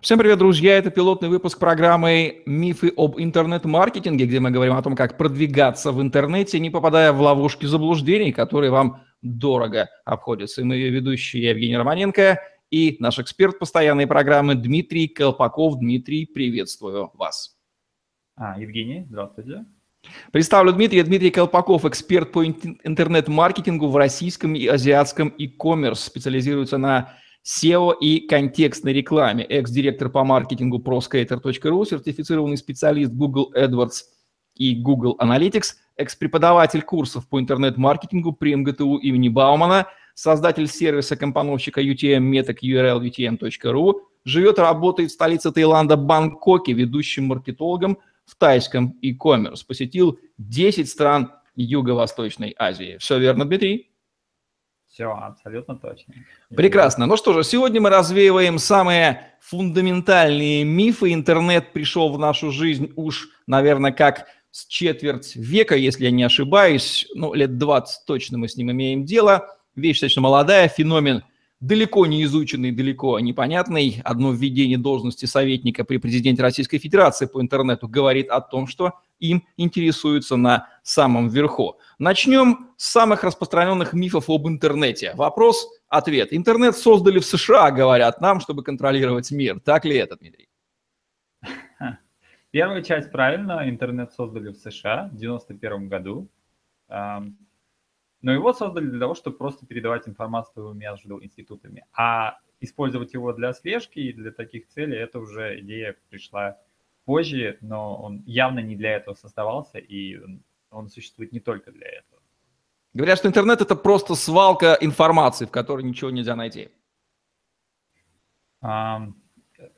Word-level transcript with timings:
Всем 0.00 0.18
привет, 0.18 0.38
друзья! 0.38 0.78
Это 0.78 0.90
пилотный 0.90 1.28
выпуск 1.28 1.58
программы 1.58 2.42
«Мифы 2.46 2.92
об 2.96 3.20
интернет-маркетинге», 3.20 4.24
где 4.24 4.40
мы 4.40 4.50
говорим 4.50 4.74
о 4.74 4.82
том, 4.82 4.96
как 4.96 5.18
продвигаться 5.18 5.92
в 5.92 6.00
интернете, 6.00 6.58
не 6.58 6.70
попадая 6.70 7.12
в 7.12 7.20
ловушки 7.20 7.66
заблуждений, 7.66 8.32
которые 8.32 8.70
вам 8.70 9.02
дорого 9.20 9.90
обходятся. 10.04 10.62
И 10.62 10.64
мы 10.64 10.76
ее 10.76 10.90
ведущие 10.90 11.50
Евгений 11.50 11.76
Романенко 11.76 12.40
и 12.70 12.96
наш 12.98 13.18
эксперт 13.18 13.58
постоянной 13.58 14.06
программы 14.06 14.54
Дмитрий 14.54 15.08
Колпаков. 15.08 15.78
Дмитрий, 15.78 16.24
приветствую 16.24 17.10
вас. 17.14 17.56
А, 18.36 18.58
Евгений, 18.58 19.04
здравствуйте. 19.08 19.66
Представлю 20.32 20.72
Дмитрия. 20.72 21.02
Дмитрий 21.02 21.30
Колпаков, 21.30 21.84
эксперт 21.84 22.32
по 22.32 22.44
интернет-маркетингу 22.44 23.88
в 23.88 23.96
российском 23.96 24.54
и 24.54 24.66
азиатском 24.66 25.34
e-commerce. 25.36 25.96
Специализируется 25.96 26.78
на 26.78 27.14
SEO 27.44 27.94
и 27.98 28.20
контекстной 28.26 28.92
рекламе, 28.92 29.44
экс-директор 29.44 30.10
по 30.10 30.24
маркетингу 30.24 30.78
proskater.ru, 30.78 31.86
сертифицированный 31.86 32.56
специалист 32.56 33.12
Google 33.12 33.52
AdWords 33.56 34.02
и 34.56 34.74
Google 34.74 35.16
Analytics, 35.18 35.74
экс-преподаватель 35.96 36.82
курсов 36.82 37.28
по 37.28 37.40
интернет-маркетингу 37.40 38.32
при 38.32 38.54
МГТУ 38.54 38.96
имени 38.96 39.28
Баумана, 39.28 39.86
создатель 40.14 40.68
сервиса 40.68 41.16
компоновщика 41.16 41.80
UTM 41.80 42.20
меток 42.20 42.62
url.utm.ru, 42.62 43.94
живет 44.24 44.58
и 44.58 44.60
работает 44.60 45.10
в 45.10 45.14
столице 45.14 45.50
Таиланда 45.50 45.96
Бангкоке, 45.96 46.72
ведущим 46.74 47.26
маркетологом 47.26 47.98
в 48.26 48.36
тайском 48.36 48.98
e-commerce. 49.00 49.60
Посетил 49.66 50.18
10 50.38 50.88
стран 50.88 51.32
Юго-Восточной 51.56 52.54
Азии. 52.58 52.96
Все 53.00 53.18
верно, 53.18 53.44
Дмитрий? 53.44 53.89
Все, 55.00 55.10
абсолютно 55.12 55.76
точно. 55.76 56.12
Прекрасно. 56.54 57.06
Ну 57.06 57.16
что 57.16 57.32
же, 57.32 57.42
сегодня 57.42 57.80
мы 57.80 57.88
развеиваем 57.88 58.58
самые 58.58 59.32
фундаментальные 59.40 60.64
мифы. 60.64 61.14
Интернет 61.14 61.72
пришел 61.72 62.12
в 62.12 62.18
нашу 62.18 62.50
жизнь 62.50 62.92
уж, 62.96 63.30
наверное, 63.46 63.92
как 63.92 64.26
с 64.50 64.66
четверть 64.66 65.36
века, 65.36 65.74
если 65.74 66.04
я 66.04 66.10
не 66.10 66.22
ошибаюсь. 66.22 67.06
Ну, 67.14 67.32
лет 67.32 67.56
20 67.56 68.04
точно 68.04 68.36
мы 68.36 68.46
с 68.46 68.56
ним 68.56 68.72
имеем 68.72 69.06
дело. 69.06 69.56
Вещь 69.74 69.96
достаточно 69.96 70.20
молодая, 70.20 70.68
феномен 70.68 71.22
далеко 71.60 72.06
не 72.06 72.24
изученный, 72.24 72.72
далеко 72.72 73.20
непонятный. 73.20 74.00
Одно 74.04 74.32
введение 74.32 74.78
должности 74.78 75.26
советника 75.26 75.84
при 75.84 75.98
президенте 75.98 76.42
Российской 76.42 76.78
Федерации 76.78 77.26
по 77.26 77.40
интернету 77.40 77.88
говорит 77.88 78.28
о 78.30 78.40
том, 78.40 78.66
что 78.66 78.94
им 79.18 79.46
интересуются 79.56 80.36
на 80.36 80.68
самом 80.82 81.28
верху. 81.28 81.78
Начнем 81.98 82.70
с 82.76 82.90
самых 82.90 83.22
распространенных 83.22 83.92
мифов 83.92 84.30
об 84.30 84.48
интернете. 84.48 85.12
Вопрос, 85.14 85.68
ответ. 85.88 86.32
Интернет 86.32 86.76
создали 86.76 87.18
в 87.18 87.26
США, 87.26 87.70
говорят 87.70 88.20
нам, 88.20 88.40
чтобы 88.40 88.64
контролировать 88.64 89.30
мир. 89.30 89.60
Так 89.60 89.84
ли 89.84 89.96
это, 89.96 90.16
Дмитрий? 90.16 90.48
Первая 92.50 92.82
часть 92.82 93.12
правильно. 93.12 93.68
Интернет 93.68 94.12
создали 94.12 94.48
в 94.48 94.56
США 94.56 95.10
в 95.12 95.16
1991 95.16 95.88
году. 95.88 96.28
Но 98.22 98.32
его 98.32 98.52
создали 98.52 98.86
для 98.86 99.00
того, 99.00 99.14
чтобы 99.14 99.36
просто 99.36 99.66
передавать 99.66 100.08
информацию 100.08 100.72
между 100.74 101.22
институтами. 101.22 101.84
А 101.92 102.38
использовать 102.60 103.14
его 103.14 103.32
для 103.32 103.52
слежки 103.52 103.98
и 103.98 104.12
для 104.12 104.30
таких 104.30 104.68
целей, 104.68 104.98
это 104.98 105.18
уже 105.18 105.60
идея 105.60 105.96
пришла 106.10 106.58
позже, 107.04 107.58
но 107.62 107.96
он 107.96 108.22
явно 108.26 108.60
не 108.60 108.76
для 108.76 108.96
этого 108.96 109.14
создавался, 109.14 109.78
и 109.78 110.20
он 110.70 110.88
существует 110.88 111.32
не 111.32 111.40
только 111.40 111.72
для 111.72 111.88
этого. 111.88 112.20
Говорят, 112.92 113.18
что 113.18 113.28
интернет– 113.28 113.60
это 113.62 113.76
просто 113.76 114.14
свалка 114.14 114.76
информации, 114.80 115.46
в 115.46 115.50
которой 115.50 115.82
ничего 115.82 116.10
нельзя 116.10 116.36
найти. 116.36 116.68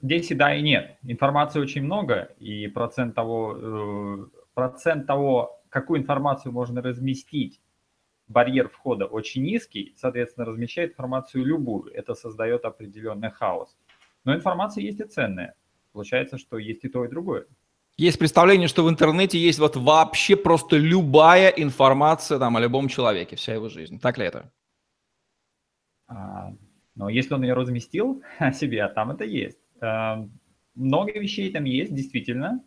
Здесь 0.00 0.30
и 0.30 0.34
да, 0.34 0.54
и 0.54 0.62
нет. 0.62 0.96
Информации 1.02 1.60
очень 1.60 1.82
много, 1.82 2.34
и 2.38 2.68
процент 2.68 3.14
того, 3.14 3.56
э, 3.56 4.26
процент 4.54 5.06
того, 5.06 5.60
какую 5.68 6.00
информацию 6.00 6.52
можно 6.52 6.82
разместить, 6.82 7.60
барьер 8.28 8.68
входа 8.68 9.06
очень 9.06 9.42
низкий, 9.42 9.94
соответственно, 9.96 10.46
размещает 10.46 10.92
информацию 10.92 11.44
любую. 11.44 11.92
Это 11.92 12.14
создает 12.14 12.64
определенный 12.64 13.30
хаос. 13.30 13.76
Но 14.24 14.34
информация 14.34 14.82
есть 14.82 15.00
и 15.00 15.04
ценная. 15.04 15.54
Получается, 15.92 16.38
что 16.38 16.58
есть 16.58 16.84
и 16.84 16.88
то, 16.88 17.04
и 17.04 17.08
другое. 17.08 17.46
Есть 17.98 18.18
представление, 18.18 18.68
что 18.68 18.84
в 18.84 18.88
интернете 18.88 19.38
есть 19.38 19.58
вот 19.58 19.76
вообще 19.76 20.36
просто 20.36 20.76
любая 20.76 21.50
информация 21.50 22.38
там, 22.38 22.56
о 22.56 22.60
любом 22.60 22.88
человеке, 22.88 23.36
вся 23.36 23.54
его 23.54 23.68
жизнь. 23.68 24.00
Так 24.00 24.16
ли 24.16 24.24
это? 24.24 24.50
А, 26.08 26.54
но 26.94 27.08
если 27.10 27.34
он 27.34 27.42
ее 27.42 27.54
разместил 27.54 28.22
о 28.38 28.52
себе, 28.52 28.86
там 28.88 29.10
это 29.10 29.24
есть. 29.24 29.58
А, 29.80 30.26
много 30.74 31.12
вещей 31.12 31.52
там 31.52 31.64
есть, 31.64 31.94
действительно. 31.94 32.64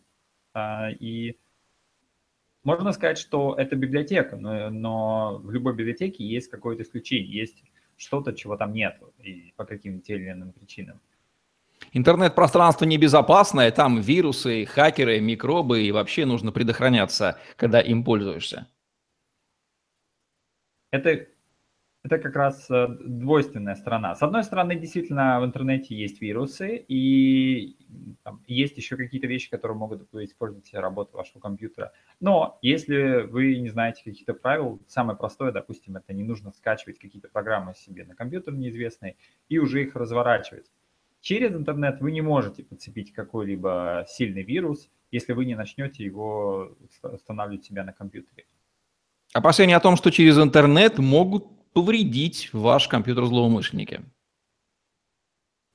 А, 0.54 0.90
и 0.90 1.36
можно 2.66 2.92
сказать, 2.92 3.16
что 3.16 3.54
это 3.56 3.76
библиотека, 3.76 4.36
но, 4.36 4.70
но 4.70 5.38
в 5.38 5.52
любой 5.52 5.74
библиотеке 5.74 6.24
есть 6.24 6.50
какое-то 6.50 6.82
исключение, 6.82 7.38
есть 7.38 7.62
что-то, 7.96 8.32
чего 8.32 8.56
там 8.56 8.72
нет, 8.72 9.00
и 9.22 9.54
по 9.56 9.64
каким-то 9.64 10.12
или 10.12 10.32
иным 10.32 10.52
причинам. 10.52 11.00
Интернет-пространство 11.92 12.84
небезопасное, 12.84 13.70
там 13.70 14.00
вирусы, 14.00 14.64
хакеры, 14.66 15.20
микробы, 15.20 15.84
и 15.84 15.92
вообще 15.92 16.26
нужно 16.26 16.50
предохраняться, 16.50 17.38
когда 17.54 17.80
им 17.80 18.02
пользуешься. 18.02 18.66
Это, 20.90 21.26
это 22.06 22.18
как 22.18 22.36
раз 22.36 22.70
э, 22.70 22.86
двойственная 23.04 23.74
сторона. 23.74 24.14
С 24.14 24.22
одной 24.22 24.44
стороны, 24.44 24.76
действительно, 24.76 25.40
в 25.40 25.44
интернете 25.44 25.94
есть 25.94 26.20
вирусы, 26.20 26.76
и 26.76 27.76
там, 28.22 28.42
есть 28.46 28.76
еще 28.76 28.96
какие-то 28.96 29.26
вещи, 29.26 29.50
которые 29.50 29.76
могут 29.76 30.14
использовать 30.14 30.72
работу 30.72 31.16
вашего 31.16 31.40
компьютера. 31.40 31.92
Но 32.20 32.58
если 32.62 33.22
вы 33.22 33.58
не 33.58 33.68
знаете 33.70 34.04
каких-то 34.04 34.34
правил, 34.34 34.80
самое 34.86 35.18
простое, 35.18 35.50
допустим, 35.50 35.96
это 35.96 36.12
не 36.12 36.22
нужно 36.22 36.52
скачивать 36.52 36.98
какие-то 36.98 37.28
программы 37.28 37.74
себе 37.74 38.04
на 38.04 38.14
компьютер 38.14 38.54
неизвестные 38.54 39.16
и 39.48 39.58
уже 39.58 39.82
их 39.82 39.96
разворачивать. 39.96 40.70
Через 41.20 41.52
интернет 41.52 42.00
вы 42.00 42.12
не 42.12 42.20
можете 42.20 42.62
подцепить 42.62 43.12
какой-либо 43.12 44.06
сильный 44.08 44.42
вирус, 44.42 44.88
если 45.10 45.32
вы 45.32 45.44
не 45.44 45.56
начнете 45.56 46.04
его 46.04 46.76
устанавливать 47.02 47.64
себя 47.64 47.82
на 47.82 47.92
компьютере. 47.92 48.46
Опасения 49.32 49.76
о 49.76 49.80
том, 49.80 49.96
что 49.96 50.10
через 50.10 50.38
интернет 50.38 50.98
могут 50.98 51.55
повредить 51.76 52.48
ваш 52.54 52.88
компьютер 52.88 53.26
злоумышленники. 53.26 54.00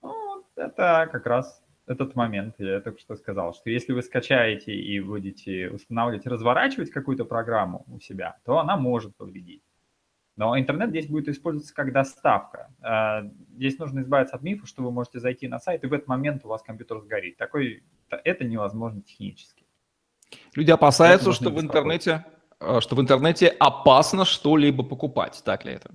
Ну, 0.02 0.44
это 0.56 1.08
как 1.12 1.28
раз 1.28 1.62
этот 1.86 2.16
момент. 2.16 2.56
Я 2.58 2.82
только 2.82 3.00
что 3.00 3.16
сказал, 3.16 3.54
что 3.54 3.70
если 3.70 3.94
вы 3.94 4.02
скачаете 4.02 4.74
и 4.74 5.00
будете 5.00 5.70
устанавливать, 5.70 6.26
разворачивать 6.26 6.90
какую-то 6.90 7.24
программу 7.24 7.86
у 7.88 8.00
себя, 8.00 8.40
то 8.46 8.58
она 8.58 8.78
может 8.78 9.16
повредить. 9.16 9.62
Но 10.38 10.58
интернет 10.58 10.90
здесь 10.90 11.06
будет 11.06 11.28
использоваться 11.28 11.76
как 11.76 11.94
доставка. 11.94 12.74
А, 12.82 13.22
здесь 13.54 13.78
нужно 13.78 14.00
избавиться 14.00 14.36
от 14.36 14.42
мифа, 14.42 14.66
что 14.66 14.82
вы 14.82 14.90
можете 14.90 15.20
зайти 15.20 15.48
на 15.48 15.60
сайт, 15.60 15.84
и 15.84 15.88
в 15.88 15.94
этот 15.94 16.08
момент 16.08 16.44
у 16.46 16.48
вас 16.48 16.64
компьютер 16.64 17.00
сгорит. 17.02 17.38
Такой, 17.38 17.84
это 18.10 18.44
невозможно 18.44 19.04
технически. 19.04 19.66
Люди 20.56 20.72
опасаются, 20.72 21.32
что 21.32 21.52
в 21.52 21.62
интернете, 21.62 22.26
что 22.80 22.96
в 22.96 23.02
интернете 23.02 23.48
опасно 23.48 24.26
что-либо 24.26 24.84
покупать. 24.84 25.42
Так 25.44 25.66
ли 25.66 25.74
это? 25.74 25.92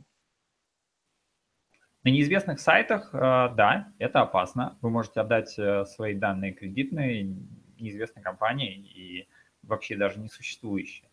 На 2.03 2.10
неизвестных 2.10 2.60
сайтах, 2.60 3.10
а, 3.12 3.49
да, 3.49 3.93
это 3.99 4.21
опасно. 4.21 4.78
Вы 4.81 4.91
можете 4.91 5.21
отдать 5.21 5.59
э, 5.59 5.84
свои 5.87 6.15
данные 6.15 6.53
кредитные 6.53 7.37
неизвестной 7.78 8.22
компании 8.22 8.76
и 8.76 9.28
вообще 9.62 9.97
даже 9.97 10.19
несуществующие. 10.21 11.10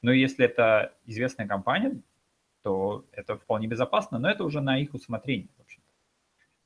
Но 0.00 0.10
если 0.10 0.44
это 0.44 0.94
известная 1.04 1.46
компания, 1.46 2.00
то 2.62 3.04
это 3.12 3.36
вполне 3.36 3.66
безопасно, 3.66 4.18
но 4.18 4.30
это 4.30 4.44
уже 4.44 4.60
на 4.60 4.78
их 4.78 4.94
усмотрение, 4.94 5.48
в 5.58 5.62
общем-то. 5.62 5.92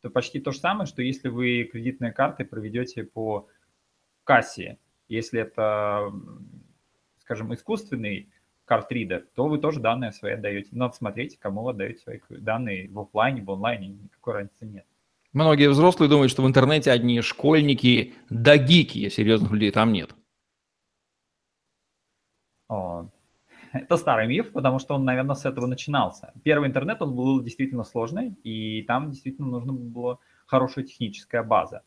Это 0.00 0.10
почти 0.10 0.41
то 0.41 0.53
же 0.53 0.59
самое, 0.59 0.86
что 0.86 1.03
если 1.03 1.28
вы 1.28 1.65
кредитные 1.65 2.12
карты 2.12 2.45
проведете 2.45 3.04
по 3.04 3.48
кассе, 4.24 4.78
если 5.09 5.41
это, 5.41 6.12
скажем, 7.27 7.53
искусственный 7.53 8.28
картридер, 8.65 9.27
то 9.34 9.49
вы 9.49 9.59
тоже 9.59 9.81
данные 9.81 10.13
свои 10.13 10.34
отдаете. 10.34 10.69
Надо 10.71 10.95
смотреть, 10.95 11.39
кому 11.41 11.65
вы 11.65 11.71
отдаете 11.71 11.99
свои 12.01 12.21
данные 12.28 12.89
в 12.89 13.01
офлайне, 13.01 13.43
в 13.43 13.51
онлайне, 13.51 13.89
никакой 13.89 14.34
разницы 14.34 14.65
нет. 14.65 14.87
Многие 15.33 15.69
взрослые 15.69 16.09
думают, 16.09 16.31
что 16.31 16.43
в 16.43 16.47
интернете 16.47 16.93
одни 16.93 17.21
школьники 17.21 18.15
да 18.31 18.57
гики, 18.57 19.07
а 19.07 19.11
серьезных 19.11 19.51
людей 19.51 19.73
там 19.73 19.93
нет. 19.93 20.15
О, 22.69 23.09
это 23.73 23.97
старый 23.97 24.28
миф, 24.28 24.53
потому 24.53 24.78
что 24.78 24.95
он, 24.95 25.05
наверное, 25.05 25.34
с 25.34 25.45
этого 25.45 25.67
начинался. 25.67 26.33
Первый 26.45 26.69
интернет, 26.69 27.03
он 27.03 27.15
был 27.15 27.43
действительно 27.43 27.83
сложный, 27.83 28.37
и 28.45 28.83
там 28.83 29.11
действительно 29.11 29.49
нужна 29.49 29.73
была 29.73 30.19
хорошая 30.47 30.84
техническая 30.84 31.43
база. 31.43 31.83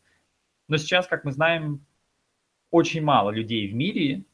Но 0.67 0.75
сейчас, 0.77 1.07
как 1.07 1.23
мы 1.23 1.31
знаем, 1.31 1.85
очень 2.71 3.01
мало 3.01 3.31
людей 3.31 3.69
в 3.69 3.73
мире 3.73 4.25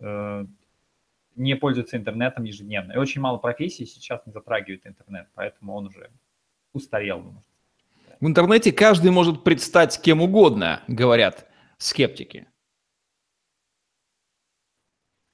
не 0.00 1.56
пользуются 1.56 1.96
интернетом 1.96 2.44
ежедневно. 2.44 2.92
И 2.92 2.96
очень 2.96 3.20
мало 3.20 3.38
профессий 3.38 3.86
сейчас 3.86 4.24
не 4.26 4.32
затрагивает 4.32 4.86
интернет, 4.86 5.28
поэтому 5.34 5.74
он 5.74 5.86
уже 5.86 6.10
устарел, 6.72 7.20
можно 7.20 7.42
В 8.20 8.26
интернете 8.26 8.72
каждый 8.72 9.10
может 9.10 9.44
предстать 9.44 10.00
кем 10.00 10.20
угодно, 10.20 10.82
говорят 10.88 11.46
скептики. 11.78 12.46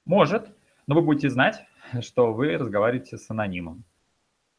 Может, 0.05 0.49
но 0.87 0.95
вы 0.95 1.01
будете 1.01 1.29
знать, 1.29 1.65
что 2.01 2.31
вы 2.33 2.57
разговариваете 2.57 3.17
с 3.17 3.29
анонимом. 3.29 3.83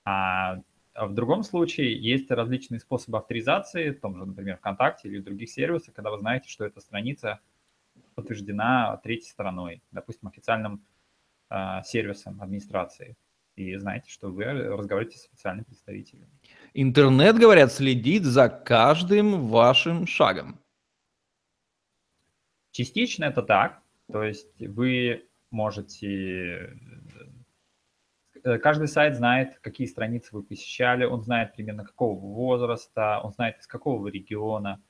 А 0.05 0.61
в 0.95 1.15
другом 1.15 1.43
случае 1.43 1.99
есть 1.99 2.31
различные 2.31 2.81
способы 2.81 3.19
авторизации, 3.19 3.91
в 3.91 4.01
том 4.01 4.17
же, 4.17 4.27
например, 4.27 4.59
ВКонтакте 4.59 5.09
или 5.09 5.19
в 5.19 5.25
других 5.25 5.49
сервисах, 5.49 5.95
когда 5.95 6.11
вы 6.11 6.19
знаете, 6.19 6.51
что 6.51 6.65
эта 6.65 6.81
страница 6.81 7.41
подтверждена 8.19 8.97
третьей 9.05 9.31
стороной, 9.31 9.81
допустим, 9.93 10.29
официальным 10.29 10.85
э, 11.51 11.83
сервисом 11.85 12.43
администрации. 12.43 13.17
И 13.55 13.77
знаете, 13.77 14.11
что 14.11 14.29
вы 14.29 14.45
разговариваете 14.45 15.19
с 15.19 15.27
официальным 15.27 15.65
представителем. 15.65 16.29
Интернет, 16.75 17.37
говорят, 17.37 17.73
следит 17.73 18.25
за 18.25 18.49
каждым 18.49 19.47
вашим 19.47 20.07
шагом. 20.09 20.59
Частично 22.73 23.27
это 23.27 23.43
так. 23.43 23.81
То 24.11 24.25
есть 24.25 24.61
вы 24.61 25.29
можете... 25.53 26.77
Э, 28.43 28.59
каждый 28.59 28.89
сайт 28.89 29.15
знает, 29.15 29.61
какие 29.61 29.87
страницы 29.87 30.31
вы 30.33 30.43
посещали, 30.43 31.05
он 31.05 31.23
знает 31.23 31.55
примерно 31.55 31.85
какого 31.85 32.19
возраста, 32.19 33.21
он 33.23 33.33
знает 33.33 33.59
из 33.61 33.69
какого 33.69 34.09
региона. 34.09 34.83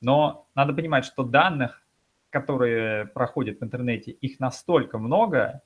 Но 0.00 0.48
надо 0.54 0.74
понимать, 0.74 1.04
что 1.04 1.24
данных, 1.24 1.87
которые 2.30 3.06
проходят 3.06 3.60
в 3.60 3.64
интернете, 3.64 4.10
их 4.10 4.40
настолько 4.40 4.98
много, 4.98 5.62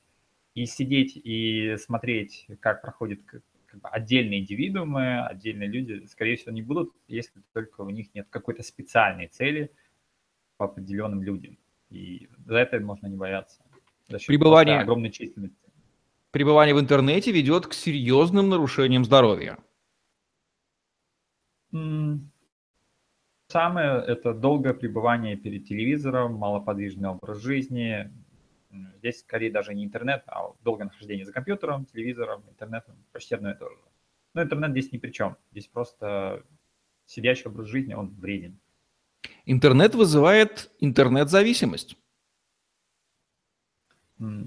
и 0.55 0.65
сидеть 0.65 1.15
и 1.15 1.77
смотреть, 1.77 2.47
как 2.59 2.81
проходят 2.81 3.19
как 3.25 3.81
бы, 3.81 3.89
отдельные 3.89 4.41
индивидуумы, 4.41 5.25
отдельные 5.25 5.67
люди, 5.67 6.05
скорее 6.05 6.37
всего, 6.37 6.51
не 6.51 6.61
будут, 6.61 6.93
если 7.07 7.41
только 7.53 7.81
у 7.81 7.89
них 7.89 8.13
нет 8.13 8.27
какой-то 8.29 8.63
специальной 8.63 9.27
цели 9.27 9.71
по 10.57 10.65
определенным 10.65 11.23
людям. 11.23 11.57
И 11.89 12.29
за 12.45 12.57
это 12.57 12.79
можно 12.79 13.07
не 13.07 13.17
бояться 13.17 13.61
пребывание, 14.27 14.79
огромной 14.79 15.11
численности. 15.11 15.57
Пребывание 16.31 16.75
в 16.75 16.79
интернете 16.79 17.31
ведет 17.31 17.67
к 17.67 17.73
серьезным 17.73 18.49
нарушениям 18.49 19.05
здоровья. 19.05 19.57
Самое 23.53 24.03
это 24.07 24.33
долгое 24.33 24.73
пребывание 24.73 25.37
перед 25.37 25.67
телевизором, 25.67 26.33
малоподвижный 26.33 27.09
образ 27.09 27.37
жизни. 27.37 28.11
Здесь 28.97 29.19
скорее 29.19 29.51
даже 29.51 29.75
не 29.75 29.85
интернет, 29.85 30.23
а 30.25 30.53
долгое 30.63 30.85
нахождение 30.85 31.23
за 31.23 31.31
компьютером, 31.31 31.85
телевизором, 31.85 32.43
интернетом, 32.49 32.95
почти 33.11 33.35
одно 33.35 33.51
и 33.51 33.53
то 33.55 33.69
же. 33.69 33.77
Но 34.33 34.41
интернет 34.41 34.71
здесь 34.71 34.91
ни 34.91 34.97
при 34.97 35.11
чем. 35.11 35.37
Здесь 35.51 35.67
просто 35.67 36.41
сидящий 37.05 37.45
образ 37.45 37.67
жизни, 37.67 37.93
он 37.93 38.15
вреден. 38.15 38.57
Интернет 39.45 39.93
вызывает 39.93 40.71
интернет-зависимость. 40.79 41.95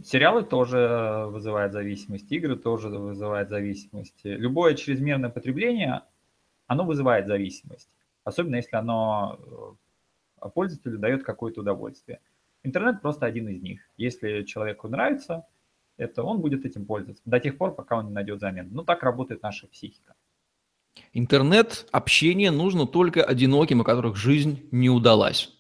Сериалы 0.02 0.42
тоже 0.42 1.26
вызывают 1.28 1.72
зависимость, 1.72 2.32
игры 2.32 2.56
тоже 2.56 2.88
вызывают 2.88 3.50
зависимость. 3.50 4.18
Любое 4.24 4.74
чрезмерное 4.74 5.30
потребление, 5.30 6.02
оно 6.66 6.84
вызывает 6.84 7.28
зависимость, 7.28 7.88
особенно 8.26 8.56
если 8.56 8.76
оно 8.76 9.76
э, 10.42 10.48
пользователю 10.50 10.98
дает 10.98 11.22
какое-то 11.22 11.60
удовольствие. 11.60 12.20
Интернет 12.64 13.00
просто 13.00 13.24
один 13.24 13.48
из 13.48 13.62
них. 13.62 13.80
Если 13.96 14.42
человеку 14.42 14.88
нравится, 14.88 15.46
это 15.96 16.24
он 16.24 16.40
будет 16.40 16.64
этим 16.66 16.84
пользоваться 16.84 17.22
до 17.24 17.38
тех 17.38 17.56
пор, 17.56 17.74
пока 17.74 17.96
он 17.96 18.08
не 18.08 18.12
найдет 18.12 18.40
замену. 18.40 18.68
Ну, 18.72 18.82
так 18.82 19.04
работает 19.04 19.42
наша 19.42 19.68
психика. 19.68 20.14
Интернет, 21.12 21.86
общение 21.92 22.50
нужно 22.50 22.86
только 22.86 23.22
одиноким, 23.22 23.80
у 23.80 23.84
которых 23.84 24.16
жизнь 24.16 24.68
не 24.72 24.90
удалась. 24.90 25.52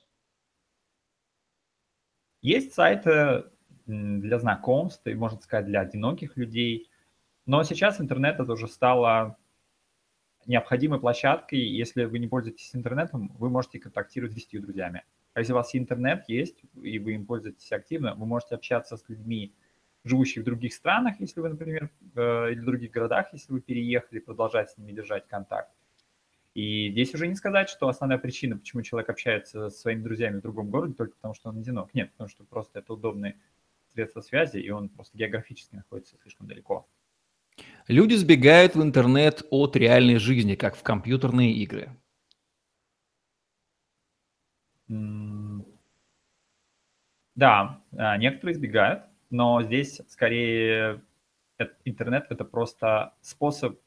Есть 2.42 2.74
сайты, 2.74 3.44
для 3.86 4.40
знакомств 4.40 5.06
и, 5.06 5.14
можно 5.14 5.40
сказать, 5.40 5.66
для 5.66 5.82
одиноких 5.82 6.36
людей. 6.36 6.90
Но 7.44 7.62
сейчас 7.62 8.00
интернет 8.00 8.40
это 8.40 8.52
уже 8.52 8.66
стало 8.66 9.36
необходимой 10.46 11.00
площадкой. 11.00 11.58
Если 11.58 12.04
вы 12.04 12.18
не 12.18 12.26
пользуетесь 12.26 12.74
интернетом, 12.74 13.34
вы 13.38 13.50
можете 13.50 13.78
контактировать 13.78 14.32
с 14.32 14.36
10 14.36 14.62
друзьями. 14.62 15.04
А 15.34 15.40
если 15.40 15.52
у 15.52 15.56
вас 15.56 15.74
интернет 15.74 16.24
есть, 16.28 16.62
и 16.82 16.98
вы 16.98 17.14
им 17.14 17.26
пользуетесь 17.26 17.70
активно, 17.72 18.14
вы 18.14 18.26
можете 18.26 18.54
общаться 18.54 18.96
с 18.96 19.08
людьми, 19.08 19.54
живущих 20.04 20.42
в 20.42 20.46
других 20.46 20.72
странах, 20.72 21.20
если 21.20 21.40
вы, 21.40 21.50
например, 21.50 21.90
э, 22.14 22.52
или 22.52 22.60
в 22.60 22.64
других 22.64 22.92
городах, 22.92 23.32
если 23.32 23.52
вы 23.52 23.60
переехали, 23.60 24.20
продолжать 24.20 24.70
с 24.70 24.78
ними 24.78 24.92
держать 24.92 25.26
контакт. 25.26 25.70
И 26.54 26.90
здесь 26.90 27.12
уже 27.14 27.26
не 27.26 27.34
сказать, 27.34 27.68
что 27.68 27.88
основная 27.88 28.18
причина, 28.18 28.56
почему 28.56 28.82
человек 28.82 29.10
общается 29.10 29.68
со 29.68 29.78
своими 29.78 30.02
друзьями 30.02 30.38
в 30.38 30.42
другом 30.42 30.70
городе, 30.70 30.94
только 30.94 31.14
потому 31.16 31.34
что 31.34 31.50
он 31.50 31.58
одинок. 31.58 31.92
Нет, 31.92 32.12
потому 32.12 32.30
что 32.30 32.44
просто 32.44 32.78
это 32.78 32.94
удобный 32.94 33.34
средства 33.92 34.22
связи, 34.22 34.58
и 34.58 34.70
он 34.70 34.88
просто 34.88 35.18
географически 35.18 35.74
находится 35.74 36.16
слишком 36.22 36.46
далеко. 36.46 36.88
Люди 37.88 38.14
сбегают 38.14 38.74
в 38.74 38.82
интернет 38.82 39.42
от 39.50 39.76
реальной 39.76 40.18
жизни, 40.18 40.56
как 40.56 40.76
в 40.76 40.82
компьютерные 40.82 41.52
игры. 41.52 41.96
Да, 47.36 47.82
а, 47.96 48.16
некоторые 48.16 48.54
избегают, 48.54 49.04
но 49.30 49.62
здесь 49.62 50.00
скорее 50.08 51.02
интернет 51.84 52.26
это 52.30 52.44
просто 52.44 53.14
способ 53.20 53.78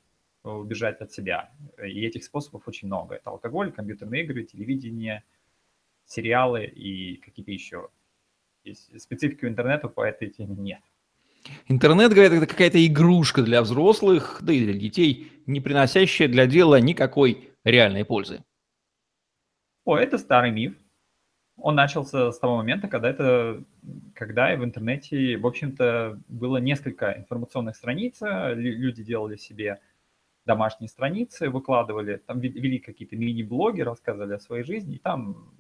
убежать 0.44 1.02
от 1.02 1.12
себя. 1.12 1.52
И 1.84 2.06
этих 2.06 2.24
способов 2.24 2.68
очень 2.68 2.88
много. 2.88 3.16
Это 3.16 3.32
алкоголь, 3.32 3.72
компьютерные 3.72 4.24
игры, 4.24 4.44
телевидение, 4.44 5.24
сериалы 6.06 6.66
и 6.66 7.18
какие-то 7.18 7.52
еще 7.52 7.90
специфики 8.98 9.46
у 9.46 9.50
интернета 9.50 9.88
по 9.90 10.02
этой 10.06 10.30
теме 10.30 10.56
нет. 10.56 10.82
Интернет, 11.68 12.12
говорят, 12.14 12.34
это 12.34 12.48
какая-то 12.48 12.86
игрушка 12.86 13.42
для 13.42 13.62
взрослых, 13.62 14.40
да 14.42 14.54
и 14.54 14.64
для 14.64 14.74
детей, 14.74 15.32
не 15.46 15.62
приносящая 15.62 16.28
для 16.28 16.48
дела 16.48 16.80
никакой 16.80 17.50
реальной 17.64 18.06
пользы. 18.06 18.44
О, 19.86 19.98
это 19.98 20.18
старый 20.18 20.52
миф. 20.52 20.76
Он 21.58 21.76
начался 21.76 22.32
с 22.32 22.40
того 22.40 22.58
момента, 22.58 22.88
когда 22.88 23.10
это, 23.10 23.64
когда 24.14 24.56
в 24.56 24.64
интернете, 24.64 25.38
в 25.38 25.46
общем-то, 25.46 26.22
было 26.28 26.58
несколько 26.58 27.12
информационных 27.18 27.76
страниц, 27.76 28.20
люди 28.22 29.04
делали 29.04 29.36
себе 29.36 29.82
домашние 30.46 30.90
страницы, 30.90 31.50
выкладывали, 31.50 32.18
там 32.26 32.40
вели 32.40 32.80
какие-то 32.80 33.16
мини-блоги, 33.16 33.82
рассказывали 33.82 34.34
о 34.34 34.40
своей 34.40 34.64
жизни, 34.64 34.96
и 34.96 35.00
там 35.00 35.54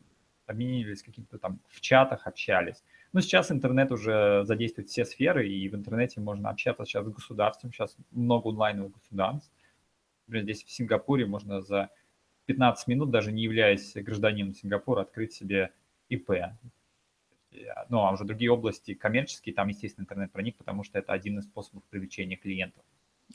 обменивались 0.48 1.04
какими-то 1.04 1.38
там 1.38 1.59
в 1.68 1.81
чатах, 1.81 2.26
общались. 2.26 2.83
Но 3.11 3.21
сейчас 3.21 3.51
интернет 3.51 3.92
уже 3.92 4.44
задействует 4.45 4.89
все 4.89 5.04
сферы, 5.04 5.47
и 5.47 5.68
в 5.68 5.75
интернете 5.75 6.21
можно 6.21 6.49
общаться 6.49 6.85
сейчас 6.85 7.06
с 7.06 7.09
государством, 7.09 7.71
сейчас 7.71 7.97
много 8.11 8.49
онлайновых 8.49 8.94
государств. 8.94 9.51
Например, 10.28 10.44
здесь 10.44 10.63
в 10.63 10.71
Сингапуре 10.71 11.25
можно 11.25 11.61
за 11.61 11.89
15 12.45 12.87
минут, 12.87 13.09
даже 13.09 13.31
не 13.31 13.42
являясь 13.42 13.94
гражданином 13.95 14.54
Сингапура, 14.54 15.01
открыть 15.01 15.33
себе 15.33 15.71
ИП. 16.09 16.31
Ну, 17.89 17.99
а 17.99 18.11
уже 18.11 18.25
другие 18.25 18.51
области 18.51 18.94
коммерческие, 18.94 19.56
там, 19.56 19.69
естественно, 19.69 20.04
интернет 20.04 20.31
проник, 20.31 20.56
потому 20.57 20.83
что 20.83 20.99
это 20.99 21.11
один 21.13 21.39
из 21.39 21.45
способов 21.45 21.83
привлечения 21.85 22.35
клиентов. 22.35 22.83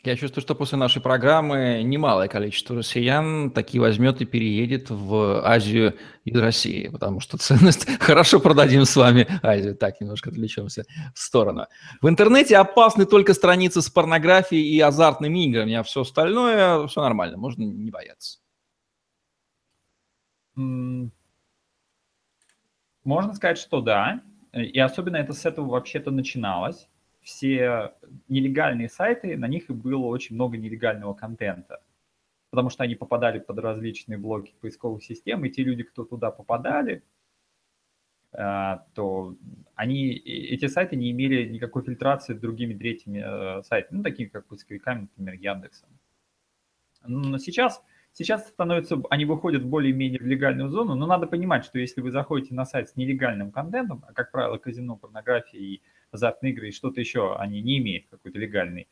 Я 0.02 0.16
чувствую, 0.16 0.42
что 0.42 0.54
после 0.54 0.76
нашей 0.76 1.00
программы 1.00 1.82
немалое 1.82 2.28
количество 2.28 2.76
россиян 2.76 3.50
таки 3.50 3.78
возьмет 3.78 4.20
и 4.20 4.26
переедет 4.26 4.90
в 4.90 5.46
Азию 5.46 5.96
из 6.24 6.36
России, 6.36 6.88
потому 6.88 7.20
что 7.20 7.38
ценность 7.38 7.86
хорошо 8.00 8.40
продадим 8.40 8.84
с 8.84 8.96
вами 8.96 9.26
Азию. 9.42 9.76
Так, 9.76 10.00
немножко 10.00 10.30
отвлечемся 10.30 10.84
в 11.14 11.18
сторону. 11.18 11.66
В 12.02 12.08
интернете 12.08 12.58
опасны 12.58 13.06
только 13.06 13.32
страницы 13.34 13.80
с 13.80 13.88
порнографией 13.88 14.76
и 14.76 14.80
азартными 14.80 15.46
играми, 15.46 15.74
а 15.74 15.82
все 15.82 16.02
остальное, 16.02 16.86
все 16.86 17.00
нормально, 17.00 17.38
можно 17.38 17.62
не 17.62 17.90
бояться. 17.90 18.40
Можно 20.56 21.12
сказать, 23.34 23.58
что 23.58 23.80
да. 23.80 24.20
И 24.52 24.78
особенно 24.78 25.16
это 25.16 25.32
с 25.32 25.46
этого 25.46 25.70
вообще-то 25.70 26.10
начиналось 26.10 26.88
все 27.24 27.94
нелегальные 28.28 28.88
сайты, 28.88 29.36
на 29.36 29.48
них 29.48 29.70
и 29.70 29.72
было 29.72 30.04
очень 30.06 30.36
много 30.36 30.56
нелегального 30.58 31.14
контента, 31.14 31.82
потому 32.50 32.70
что 32.70 32.84
они 32.84 32.94
попадали 32.94 33.38
под 33.38 33.58
различные 33.58 34.18
блоки 34.18 34.54
поисковых 34.60 35.02
систем, 35.02 35.44
и 35.44 35.50
те 35.50 35.64
люди, 35.64 35.82
кто 35.82 36.04
туда 36.04 36.30
попадали, 36.30 37.02
э, 38.32 38.78
то 38.94 39.36
они, 39.74 40.10
эти 40.12 40.66
сайты 40.66 40.96
не 40.96 41.10
имели 41.10 41.48
никакой 41.48 41.82
фильтрации 41.82 42.34
другими 42.34 42.74
третьими 42.74 43.22
э, 43.24 43.62
сайтами, 43.62 43.98
ну, 43.98 44.04
такими 44.04 44.28
как 44.28 44.46
поисковиками, 44.46 45.08
например, 45.16 45.34
Яндексом. 45.40 45.88
Но 47.06 47.38
сейчас, 47.38 47.82
сейчас 48.12 48.48
становится, 48.48 49.02
они 49.08 49.24
выходят 49.24 49.64
более-менее 49.64 50.20
в 50.20 50.26
легальную 50.26 50.68
зону, 50.68 50.94
но 50.94 51.06
надо 51.06 51.26
понимать, 51.26 51.64
что 51.64 51.78
если 51.78 52.02
вы 52.02 52.10
заходите 52.10 52.54
на 52.54 52.66
сайт 52.66 52.90
с 52.90 52.96
нелегальным 52.96 53.50
контентом, 53.50 54.04
а, 54.06 54.12
как 54.12 54.30
правило, 54.30 54.58
казино, 54.58 54.96
порнография 54.96 55.60
и 55.60 55.82
азартные 56.14 56.52
игры 56.52 56.68
и 56.68 56.72
что-то 56.72 57.00
еще, 57.00 57.36
они 57.36 57.60
не 57.62 57.78
имеют 57.78 58.06
какой-то 58.10 58.38
легальной 58.38 58.88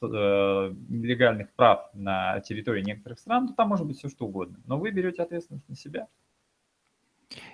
э, 0.00 0.74
нелегальных 0.88 1.52
прав 1.54 1.90
на 1.94 2.40
территории 2.40 2.82
некоторых 2.82 3.18
стран, 3.18 3.48
то 3.48 3.54
там 3.54 3.68
может 3.68 3.86
быть 3.86 3.98
все 3.98 4.08
что 4.08 4.26
угодно. 4.26 4.58
Но 4.66 4.78
вы 4.78 4.90
берете 4.90 5.22
ответственность 5.22 5.68
на 5.68 5.76
себя. 5.76 6.08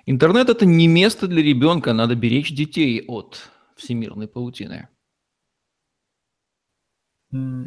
Интернет– 0.05 0.49
это 0.49 0.65
не 0.65 0.87
место 0.87 1.27
для 1.27 1.41
ребенка, 1.41 1.93
надо 1.93 2.15
беречь 2.15 2.53
детей 2.53 3.03
от 3.07 3.51
всемирной 3.75 4.27
паутины. 4.27 4.87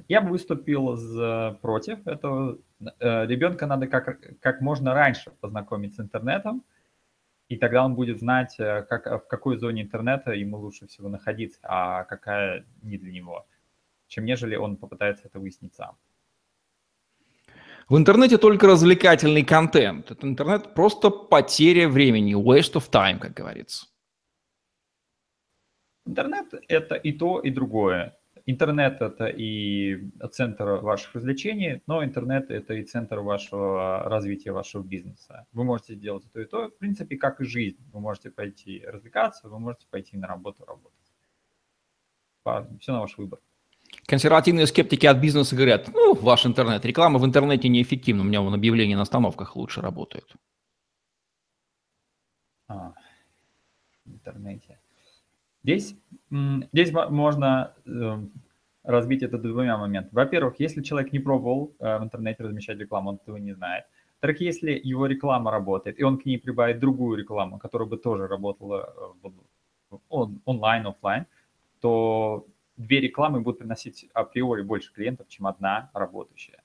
Я 0.09 0.21
бы 0.21 0.31
выступил 0.31 0.95
за, 0.95 1.59
против 1.61 2.07
этого. 2.07 2.59
Э, 3.01 3.27
ребенка 3.27 3.67
надо 3.67 3.89
как, 3.89 4.39
как 4.41 4.61
можно 4.61 4.95
раньше 4.95 5.33
познакомить 5.41 5.97
с 5.97 6.01
интернетом, 6.01 6.63
и 7.49 7.57
тогда 7.57 7.85
он 7.85 7.95
будет 7.95 8.19
знать, 8.19 8.57
э, 8.59 8.83
как, 8.89 9.07
в 9.07 9.29
какой 9.29 9.57
зоне 9.57 9.83
интернета 9.83 10.33
ему 10.33 10.59
лучше 10.59 10.87
всего 10.87 11.09
находиться, 11.09 11.61
а 11.63 12.05
какая 12.05 12.65
не 12.83 12.99
для 12.99 13.13
него, 13.13 13.47
чем 14.09 14.25
нежели 14.25 14.57
он 14.57 14.77
попытается 14.77 15.29
это 15.29 15.39
выяснить 15.39 15.75
сам. 15.75 15.97
В 17.89 17.97
интернете 17.97 18.37
только 18.37 18.67
развлекательный 18.67 19.45
контент. 19.45 20.11
Это 20.11 20.27
интернет 20.27 20.75
просто 20.75 21.09
потеря 21.11 21.89
времени, 21.89 22.35
waste 22.35 22.75
of 22.75 22.91
time, 22.91 23.19
как 23.19 23.33
говорится. 23.35 23.87
Интернет– 26.05 26.47
это 26.69 26.97
и 26.97 27.13
то, 27.13 27.39
и 27.39 27.51
другое. 27.51 28.19
Интернет– 28.49 29.01
это 29.03 29.27
и 29.27 30.09
центр 30.31 30.65
ваших 30.81 31.17
развлечений, 31.17 31.83
но 31.89 32.05
интернет– 32.05 32.49
это 32.51 32.75
и 32.75 32.85
центр 32.85 33.19
вашего 33.19 34.05
развития 34.05 34.53
вашего 34.53 34.85
бизнеса. 34.85 35.47
Вы 35.53 35.65
можете 35.65 35.97
делать 35.97 36.31
то, 36.33 36.41
и 36.41 36.45
то, 36.45 36.69
в 36.69 36.79
принципе, 36.79 37.17
как 37.17 37.41
и 37.41 37.45
жизнь. 37.45 37.79
Вы 37.93 37.99
можете 37.99 38.31
пойти 38.31 38.85
развлекаться, 38.87 39.49
вы 39.49 39.59
можете 39.59 39.89
пойти 39.91 40.17
на 40.17 40.29
работу 40.29 40.65
работать. 40.65 40.95
Все 42.79 42.93
на 42.93 43.01
ваш 43.01 43.19
выбор. 43.19 43.41
Консервативные 44.07 44.69
скептики 44.69 45.07
от 45.07 45.19
бизнеса 45.19 45.57
говорят, 45.57 45.89
ну, 45.93 46.15
ваш 46.15 46.47
интернет, 46.47 46.85
реклама 46.85 47.19
в 47.19 47.27
интернете 47.27 47.69
неэффективна, 47.69 48.23
у 48.23 48.27
меня 48.27 48.41
вон 48.41 48.55
объявления 48.55 48.95
на 48.95 49.03
остановках 49.03 49.57
лучше 49.57 49.81
работают. 49.81 50.33
А, 52.69 52.93
в 54.05 54.13
интернете. 54.13 54.79
Здесь, 55.67 55.97
здесь 56.31 56.93
можно 56.93 57.75
эм, 57.87 58.31
разбить 58.85 59.25
это 59.25 59.37
двумя 59.37 59.77
моментами. 59.77 60.15
Во-первых, 60.15 60.61
если 60.61 60.81
человек 60.81 61.13
не 61.13 61.19
пробовал 61.19 61.75
э, 61.81 61.99
в 61.99 62.05
интернете 62.05 62.45
размещать 62.45 62.79
рекламу, 62.79 63.11
он 63.11 63.17
этого 63.17 63.37
не 63.39 63.53
знает. 63.53 63.85
Во-вторых, 64.13 64.41
если 64.43 64.81
его 64.85 65.07
реклама 65.07 65.51
работает, 65.51 65.99
и 65.99 66.05
он 66.05 66.19
к 66.19 66.25
ней 66.25 66.39
прибавит 66.39 66.79
другую 66.79 67.19
рекламу, 67.19 67.59
которая 67.59 67.89
бы 67.89 67.97
тоже 67.97 68.29
работала 68.29 68.95
э, 69.91 69.97
онлайн, 70.45 70.87
офлайн, 70.87 71.27
то 71.81 72.47
две 72.77 73.01
рекламы 73.01 73.41
будут 73.41 73.59
приносить 73.59 74.07
априори 74.15 74.63
больше 74.63 74.93
клиентов, 74.93 75.27
чем 75.27 75.49
одна 75.49 75.91
работающая. 75.95 76.63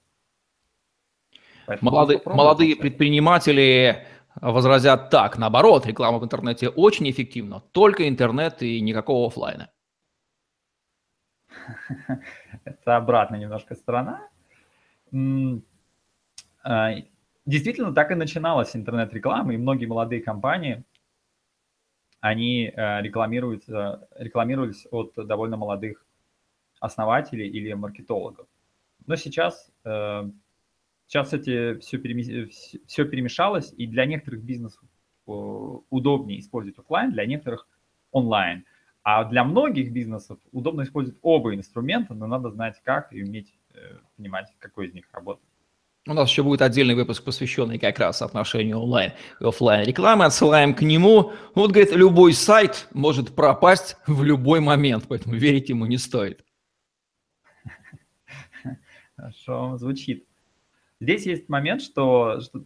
молодые, 1.81 2.21
молодые 2.23 2.75
предприниматели 2.75 4.05
возразят 4.35 5.09
так, 5.09 5.37
наоборот, 5.37 5.85
реклама 5.85 6.19
в 6.19 6.23
интернете 6.23 6.69
очень 6.69 7.09
эффективна, 7.09 7.61
только 7.71 8.07
интернет 8.07 8.61
и 8.61 8.81
никакого 8.81 9.27
офлайна. 9.27 9.69
Это 12.65 12.95
обратная 12.95 13.39
немножко 13.39 13.75
сторона. 13.75 14.27
А, 16.63 16.91
действительно, 17.45 17.93
так 17.93 18.11
и 18.11 18.15
начиналась 18.15 18.75
интернет-реклама, 18.75 19.53
и 19.53 19.57
многие 19.57 19.85
молодые 19.85 20.21
компании, 20.21 20.83
они 22.19 22.67
э, 22.67 23.01
рекламируются, 23.01 24.07
рекламировались 24.15 24.85
от 24.91 25.13
довольно 25.15 25.57
молодых 25.57 26.05
основателей 26.79 27.47
или 27.47 27.73
маркетологов. 27.73 28.47
Но 29.07 29.15
сейчас 29.15 29.71
э, 29.83 30.29
Сейчас 31.11 31.33
эти 31.33 31.77
все, 31.79 31.97
все 32.87 33.05
перемешалось, 33.05 33.73
и 33.75 33.85
для 33.85 34.05
некоторых 34.05 34.43
бизнесов 34.43 34.81
э, 35.27 35.31
удобнее 35.89 36.39
использовать 36.39 36.79
офлайн, 36.79 37.11
для 37.11 37.25
некоторых 37.25 37.67
онлайн. 38.11 38.63
А 39.03 39.25
для 39.25 39.43
многих 39.43 39.91
бизнесов 39.91 40.39
удобно 40.53 40.83
использовать 40.83 41.19
оба 41.21 41.53
инструмента, 41.53 42.13
но 42.13 42.27
надо 42.27 42.49
знать 42.49 42.81
как 42.85 43.11
и 43.11 43.23
уметь 43.23 43.53
э, 43.73 43.97
понимать, 44.15 44.53
какой 44.57 44.87
из 44.87 44.93
них 44.93 45.03
работает. 45.11 45.49
У 46.07 46.13
нас 46.13 46.29
еще 46.29 46.43
будет 46.43 46.61
отдельный 46.61 46.95
выпуск, 46.95 47.25
посвященный 47.25 47.77
как 47.77 47.99
раз 47.99 48.21
отношению 48.21 48.79
онлайн 48.79 49.11
и 49.41 49.43
офлайн 49.43 49.85
рекламы. 49.85 50.23
Отсылаем 50.23 50.73
к 50.73 50.81
нему. 50.81 51.33
Вот, 51.55 51.71
говорит, 51.71 51.93
любой 51.93 52.31
сайт 52.31 52.87
может 52.93 53.35
пропасть 53.35 53.97
в 54.07 54.23
любой 54.23 54.61
момент, 54.61 55.03
поэтому 55.09 55.35
верить 55.35 55.67
ему 55.67 55.85
не 55.87 55.97
стоит. 55.97 56.45
Хорошо, 59.17 59.77
звучит. 59.77 60.30
Здесь 61.01 61.25
есть 61.25 61.49
момент, 61.49 61.81
что, 61.81 62.41
что, 62.41 62.61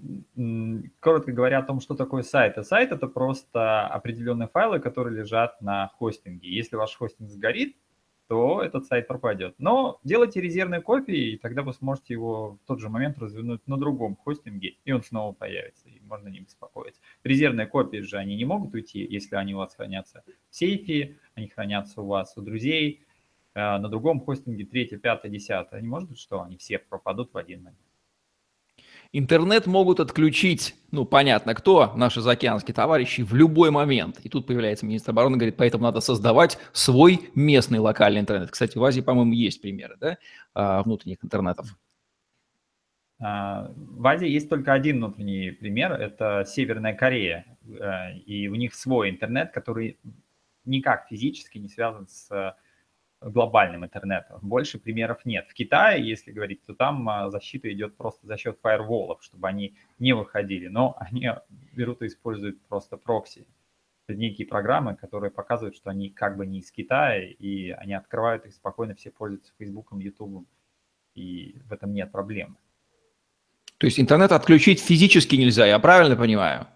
коротко 1.00 1.32
говоря 1.32 1.60
о 1.60 1.64
том, 1.64 1.80
что 1.80 1.96
такое 1.96 2.22
сайт. 2.22 2.58
А 2.58 2.64
сайт– 2.64 2.92
это 2.92 3.08
просто 3.08 3.88
определенные 3.88 4.50
файлы, 4.50 4.80
которые 4.82 5.18
лежат 5.18 5.62
на 5.62 5.88
хостинге. 5.98 6.54
Если 6.54 6.76
ваш 6.76 6.98
хостинг 6.98 7.30
сгорит, 7.30 7.78
то 8.28 8.62
этот 8.62 8.88
сайт 8.88 9.08
пропадет. 9.08 9.56
Но 9.58 10.02
делайте 10.04 10.42
резервные 10.42 10.82
копии, 10.82 11.32
и 11.32 11.38
тогда 11.38 11.62
вы 11.62 11.72
сможете 11.72 12.14
его 12.14 12.60
в 12.62 12.68
тот 12.68 12.82
же 12.82 12.90
момент 12.90 13.18
развернуть 13.20 13.66
на 13.68 13.78
другом 13.78 14.18
хостинге, 14.18 14.76
и 14.84 14.92
он 14.92 15.02
снова 15.02 15.32
появится, 15.32 15.88
и 15.88 16.02
можно 16.02 16.28
не 16.28 16.42
беспокоиться. 16.42 17.00
Резервные 17.24 17.68
копии 17.68 18.00
же, 18.00 18.18
они 18.18 18.36
не 18.36 18.44
могут 18.44 18.74
уйти, 18.74 19.00
если 19.00 19.38
они 19.38 19.56
у 19.56 19.60
вас 19.60 19.76
хранятся 19.76 20.26
в 20.50 20.56
сейфе, 20.56 21.20
они 21.36 21.48
хранятся 21.48 22.02
у 22.02 22.08
вас 22.08 22.34
у 22.36 22.42
друзей, 22.42 23.06
э, 23.54 23.78
на 23.78 23.88
другом 23.88 24.20
хостинге, 24.20 24.66
третье, 24.66 24.98
пятое, 24.98 25.32
десятое. 25.32 25.80
Не 25.80 25.88
может 25.88 26.10
быть, 26.10 26.20
что 26.20 26.42
они 26.42 26.58
все 26.58 26.80
пропадут 26.80 27.32
в 27.32 27.38
один 27.38 27.64
момент. 27.64 27.80
Интернет 29.18 29.66
могут 29.66 30.02
отключить, 30.02 30.76
ну, 30.92 31.06
понятно, 31.06 31.56
кто, 31.56 31.94
наши 31.96 32.20
заокеанские 32.20 32.76
товарищи, 32.76 33.22
в 33.22 33.34
любой 33.34 33.72
момент. 33.72 34.20
И 34.24 34.28
тут 34.28 34.46
появляется 34.46 34.86
министр 34.86 35.12
обороны, 35.12 35.38
говорит, 35.38 35.56
поэтому 35.56 35.86
надо 35.86 36.02
создавать 36.02 36.58
свой 36.74 37.22
местный 37.34 37.80
локальный 37.80 38.20
интернет. 38.20 38.52
Кстати, 38.52 38.78
в 38.78 38.84
Азии, 38.84 39.00
по-моему, 39.00 39.32
есть 39.32 39.62
примеры, 39.62 39.96
да, 40.02 40.18
а, 40.54 40.84
внутренних 40.84 41.24
интернетов. 41.24 41.78
А, 43.22 43.72
в 43.78 44.06
Азии 44.06 44.28
есть 44.28 44.50
только 44.50 44.74
один 44.74 44.98
внутренний 44.98 45.52
пример, 45.52 45.94
это 45.94 46.44
Северная 46.46 46.94
Корея. 46.94 47.46
Э, 47.80 48.18
и 48.18 48.50
у 48.50 48.56
них 48.56 48.74
свой 48.74 49.10
интернет, 49.12 49.54
который 49.54 49.98
никак 50.66 51.08
физически 51.08 51.58
не 51.58 51.70
связан 51.70 52.10
с 52.10 52.54
глобальным 53.32 53.84
интернетом. 53.84 54.40
Больше 54.42 54.80
примеров 54.80 55.26
нет. 55.26 55.48
В 55.50 55.54
Китае, 55.54 56.08
если 56.08 56.32
говорить, 56.32 56.64
то 56.66 56.74
там 56.76 57.08
а, 57.10 57.30
защита 57.30 57.72
идет 57.72 57.98
просто 57.98 58.28
за 58.28 58.38
счет 58.38 58.60
фаерволов, 58.62 59.24
чтобы 59.24 59.48
они 59.48 59.76
не 60.00 60.14
выходили, 60.14 60.68
но 60.68 60.96
они 61.00 61.30
берут 61.74 62.02
и 62.02 62.08
используют 62.08 62.62
просто 62.68 62.98
прокси. 62.98 63.48
Это 64.08 64.18
некие 64.18 64.48
программы, 64.48 64.96
которые 64.96 65.32
показывают, 65.32 65.76
что 65.76 65.90
они 65.90 66.10
как 66.10 66.38
бы 66.38 66.46
не 66.46 66.60
из 66.60 66.72
Китая, 66.72 67.28
и 67.28 67.72
они 67.72 67.94
открывают 67.94 68.46
их 68.46 68.54
спокойно, 68.54 68.94
все 68.94 69.10
пользуются 69.10 69.52
Фейсбуком, 69.58 70.00
Ютубом, 70.00 70.46
и 71.16 71.56
в 71.68 71.74
этом 71.74 71.92
нет 71.92 72.12
проблемы. 72.12 72.56
То 73.78 73.88
есть 73.88 74.00
интернет 74.00 74.32
отключить 74.32 74.80
физически 74.80 75.36
нельзя, 75.36 75.66
я 75.66 75.80
правильно 75.80 76.16
понимаю? 76.16 76.68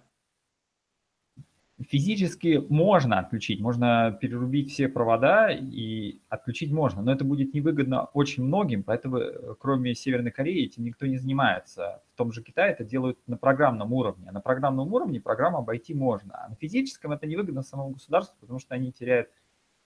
Физически 1.87 2.61
можно 2.67 3.19
отключить, 3.19 3.61
можно 3.61 4.17
перерубить 4.19 4.69
все 4.71 4.89
провода 4.89 5.49
и 5.49 6.19
отключить 6.27 6.73
можно, 6.73 7.01
но 7.01 7.13
это 7.13 7.23
будет 7.23 7.53
невыгодно 7.53 8.03
очень 8.13 8.43
многим, 8.43 8.83
поэтому 8.83 9.17
э, 9.17 9.55
кроме 9.57 9.95
Северной 9.95 10.31
Кореи 10.31 10.65
этим 10.65 10.83
никто 10.83 11.05
не 11.05 11.17
занимается. 11.17 12.03
В 12.13 12.17
том 12.17 12.33
же 12.33 12.43
Китае 12.43 12.73
это 12.73 12.83
делают 12.83 13.17
на 13.27 13.37
программном 13.37 13.93
уровне. 13.93 14.25
А 14.27 14.33
на 14.33 14.41
программном 14.41 14.93
уровне 14.93 15.21
программу 15.21 15.59
обойти 15.59 15.93
можно, 15.93 16.43
а 16.43 16.49
на 16.49 16.55
физическом 16.55 17.13
это 17.13 17.25
невыгодно 17.25 17.63
самому 17.63 17.91
государству, 17.91 18.35
потому 18.41 18.59
что 18.59 18.75
они 18.75 18.91
теряют 18.91 19.29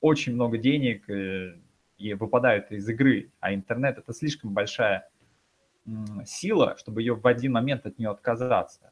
очень 0.02 0.34
много 0.34 0.58
денег 0.58 1.08
э, 1.12 1.60
и 2.00 2.16
выпадают 2.16 2.72
из 2.72 2.90
игры, 2.90 3.32
а 3.40 3.54
интернет 3.54 4.00
это 4.00 4.14
слишком 4.14 4.52
большая 4.52 5.10
сила, 6.26 6.76
чтобы 6.78 7.02
ее 7.02 7.14
в 7.14 7.28
один 7.28 7.52
момент 7.52 7.86
от 7.86 8.00
нее 8.00 8.10
отказаться. 8.10 8.92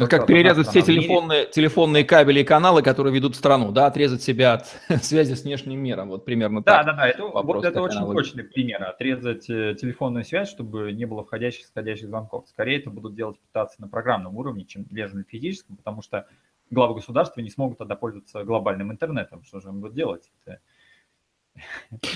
Это 0.00 0.18
как 0.18 0.26
перерезать 0.26 0.68
все 0.68 0.82
телефонные, 0.82 1.46
телефонные 1.46 2.04
кабели 2.04 2.40
и 2.40 2.44
каналы, 2.44 2.82
которые 2.82 3.14
ведут 3.14 3.36
страну, 3.36 3.72
да, 3.72 3.86
отрезать 3.86 4.22
себя 4.22 4.54
от 4.54 4.66
связи 5.04 5.34
с 5.34 5.42
внешним 5.42 5.80
миром, 5.80 6.08
вот 6.08 6.24
примерно 6.24 6.62
да, 6.62 6.78
так. 6.78 6.86
Да, 6.86 6.92
да, 6.92 6.98
да, 6.98 7.08
это, 7.08 7.24
вот 7.24 7.64
это 7.64 7.82
очень 7.82 8.04
точный 8.12 8.44
пример, 8.44 8.82
отрезать 8.82 9.48
э, 9.50 9.74
телефонную 9.80 10.24
связь, 10.24 10.48
чтобы 10.48 10.92
не 10.92 11.04
было 11.04 11.24
входящих 11.24 11.62
и 11.62 11.64
исходящих 11.64 12.08
звонков. 12.08 12.46
Скорее 12.48 12.78
это 12.78 12.90
будут 12.90 13.14
делать 13.14 13.38
пытаться 13.38 13.80
на 13.80 13.88
программном 13.88 14.36
уровне, 14.36 14.64
чем 14.64 14.86
нежели 14.90 15.18
на 15.18 15.24
физическом, 15.24 15.76
потому 15.76 16.02
что 16.02 16.26
главы 16.70 16.94
государства 16.94 17.40
не 17.40 17.50
смогут 17.50 17.78
тогда 17.78 17.96
пользоваться 17.96 18.44
глобальным 18.44 18.92
интернетом. 18.92 19.44
Что 19.44 19.60
же 19.60 19.68
им 19.68 19.80
будут 19.80 19.94
делать? 19.94 20.30
Это 20.44 20.60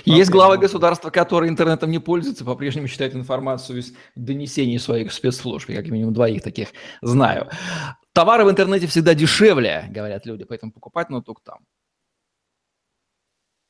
есть 0.04 0.30
главы 0.30 0.58
государства, 0.58 1.10
которые 1.10 1.50
интернетом 1.50 1.90
не 1.90 1.98
пользуются, 1.98 2.44
по-прежнему 2.44 2.88
читают 2.88 3.14
информацию 3.14 3.80
из 3.80 3.94
донесений 4.14 4.78
своих 4.78 5.12
спецслужб. 5.12 5.70
Я 5.70 5.76
как 5.76 5.90
минимум 5.90 6.14
двоих 6.14 6.42
таких 6.42 6.68
знаю. 7.02 7.48
Товары 8.12 8.44
в 8.44 8.50
интернете 8.50 8.86
всегда 8.86 9.14
дешевле, 9.14 9.86
говорят 9.90 10.26
люди, 10.26 10.44
поэтому 10.44 10.72
покупать 10.72 11.10
надо 11.10 11.24
только 11.24 11.42
там. 11.42 11.58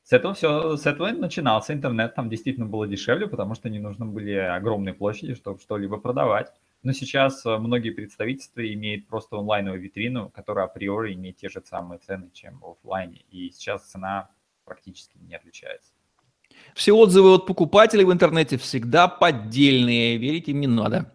С 0.03 0.13
этого 0.13 0.35
все, 0.35 0.77
с 0.77 0.85
этого 0.85 1.09
начинался 1.09 1.73
интернет, 1.73 2.13
там 2.13 2.29
действительно 2.29 2.67
было 2.67 2.85
дешевле, 2.85 3.27
потому 3.27 3.55
что 3.55 3.69
не 3.69 3.79
нужны 3.79 4.05
были 4.05 4.33
огромные 4.33 4.93
площади, 4.93 5.33
чтобы 5.33 5.59
что-либо 5.59 5.97
продавать. 5.97 6.53
Но 6.83 6.93
сейчас 6.93 7.43
э, 7.43 7.57
многие 7.57 7.89
представительства 7.89 8.61
имеют 8.71 9.07
просто 9.07 9.37
онлайновую 9.39 9.81
витрину, 9.81 10.29
которая 10.29 10.65
априори 10.65 11.15
имеет 11.15 11.37
те 11.37 11.49
же 11.49 11.63
самые 11.65 11.97
цены, 11.97 12.29
чем 12.31 12.59
в 12.59 12.69
офлайне. 12.69 13.25
И 13.31 13.49
сейчас 13.49 13.89
цена 13.89 14.29
практически 14.65 15.17
не 15.17 15.35
отличается. 15.35 15.93
Все 16.73 16.93
отзывы 16.93 17.35
от 17.35 17.45
покупателей 17.45 18.05
в 18.05 18.11
интернете 18.11 18.57
всегда 18.57 19.07
поддельные, 19.07 20.17
верить 20.17 20.49
им 20.49 20.59
не 20.59 20.67
надо. 20.67 21.11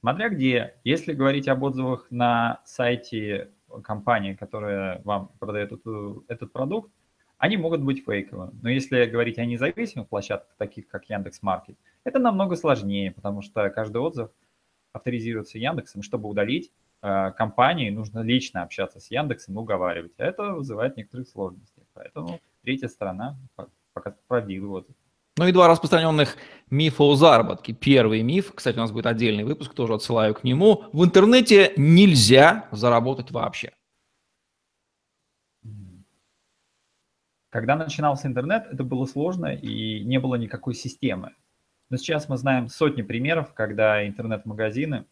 Смотря 0.00 0.28
где. 0.28 0.76
Если 0.84 1.14
говорить 1.14 1.48
об 1.48 1.62
отзывах 1.62 2.06
на 2.10 2.60
сайте 2.64 3.50
компании, 3.82 4.34
которая 4.34 5.00
вам 5.04 5.28
продает 5.38 5.72
этот, 5.72 6.24
этот 6.28 6.52
продукт, 6.52 6.92
они 7.38 7.56
могут 7.56 7.82
быть 7.82 8.04
фейковыми. 8.04 8.58
Но 8.62 8.68
если 8.68 9.04
говорить 9.06 9.38
о 9.38 9.44
независимых 9.44 10.08
площадках, 10.08 10.54
таких 10.56 10.88
как 10.88 11.08
Яндекс.Маркет, 11.10 11.76
это 12.04 12.18
намного 12.18 12.56
сложнее, 12.56 13.12
потому 13.12 13.42
что 13.42 13.68
каждый 13.70 13.98
отзыв 13.98 14.30
авторизируется 14.92 15.58
Яндексом, 15.58 16.02
чтобы 16.02 16.28
удалить 16.28 16.72
э, 17.02 17.32
компании, 17.32 17.90
нужно 17.90 18.20
лично 18.20 18.62
общаться 18.62 19.00
с 19.00 19.10
Яндексом 19.10 19.56
и 19.56 19.58
уговаривать. 19.58 20.12
А 20.18 20.24
это 20.24 20.52
вызывает 20.52 20.96
некоторые 20.96 21.26
сложности. 21.26 21.75
Поэтому 21.96 22.40
третья 22.62 22.88
сторона 22.88 23.36
пока 23.94 24.14
правдивый 24.28 24.70
отзыв. 24.70 24.94
Ну 25.38 25.46
и 25.46 25.52
два 25.52 25.68
распространенных 25.68 26.36
мифа 26.70 27.02
о 27.02 27.16
заработке. 27.16 27.72
Первый 27.72 28.22
миф, 28.22 28.52
кстати, 28.54 28.76
у 28.76 28.80
нас 28.80 28.92
будет 28.92 29.06
отдельный 29.06 29.44
выпуск, 29.44 29.74
тоже 29.74 29.94
отсылаю 29.94 30.34
к 30.34 30.44
нему. 30.44 30.84
В 30.92 31.04
интернете 31.04 31.72
нельзя 31.76 32.68
заработать 32.70 33.30
вообще. 33.30 33.72
Когда 37.50 37.76
начинался 37.76 38.28
интернет, 38.28 38.66
это 38.70 38.84
было 38.84 39.06
сложно 39.06 39.46
и 39.46 40.04
не 40.04 40.20
было 40.20 40.34
никакой 40.34 40.74
системы. 40.74 41.34
Но 41.88 41.96
сейчас 41.96 42.28
мы 42.28 42.36
знаем 42.36 42.68
сотни 42.68 43.02
примеров, 43.02 43.54
когда 43.54 44.06
интернет-магазины 44.06 45.06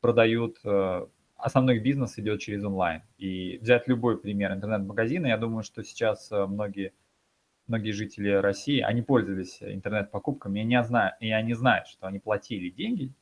продают, 0.00 0.58
э, 0.64 1.06
основной 1.44 1.78
бизнес 1.78 2.18
идет 2.18 2.40
через 2.40 2.64
онлайн. 2.64 3.02
И 3.18 3.58
взять 3.58 3.86
любой 3.86 4.18
пример 4.18 4.52
интернет-магазина, 4.52 5.26
я 5.26 5.36
думаю, 5.36 5.62
что 5.62 5.84
сейчас 5.84 6.32
э, 6.32 6.46
многие, 6.46 6.94
многие 7.66 7.92
жители 7.92 8.30
России, 8.30 8.80
они 8.80 9.02
пользовались 9.02 9.58
интернет-покупками, 9.60 10.60
и, 10.60 10.64
не 10.64 10.82
знают, 10.82 11.16
и 11.20 11.30
они 11.30 11.52
знают, 11.52 11.88
что 11.88 12.06
они 12.06 12.18
платили 12.18 12.70
деньги 12.70 13.12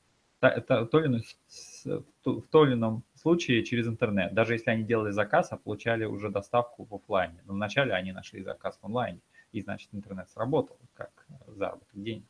ли, 0.41 0.41
в 0.41 2.47
то 2.49 2.65
или 2.65 2.75
ином 2.75 3.03
случае 3.15 3.65
через 3.65 3.89
интернет. 3.89 4.35
Даже 4.35 4.53
если 4.53 4.71
они 4.71 4.85
делали 4.85 5.11
заказ, 5.11 5.49
а 5.51 5.57
получали 5.57 6.05
уже 6.05 6.31
доставку 6.31 6.87
в 6.89 6.95
офлайне. 6.95 7.43
Но 7.45 7.55
вначале 7.55 7.93
они 7.93 8.13
нашли 8.13 8.43
заказ 8.43 8.79
в 8.81 8.87
онлайне, 8.87 9.21
и 9.51 9.61
значит 9.61 9.89
интернет 9.93 10.31
сработал 10.31 10.79
как 10.95 11.27
заработок 11.49 11.89
денег. 11.93 12.25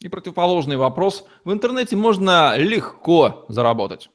И 0.00 0.08
противоположный 0.08 0.76
вопрос. 0.76 1.26
В 1.44 1.52
интернете 1.52 1.96
можно 1.96 2.56
легко 2.56 3.44
заработать. 3.48 4.10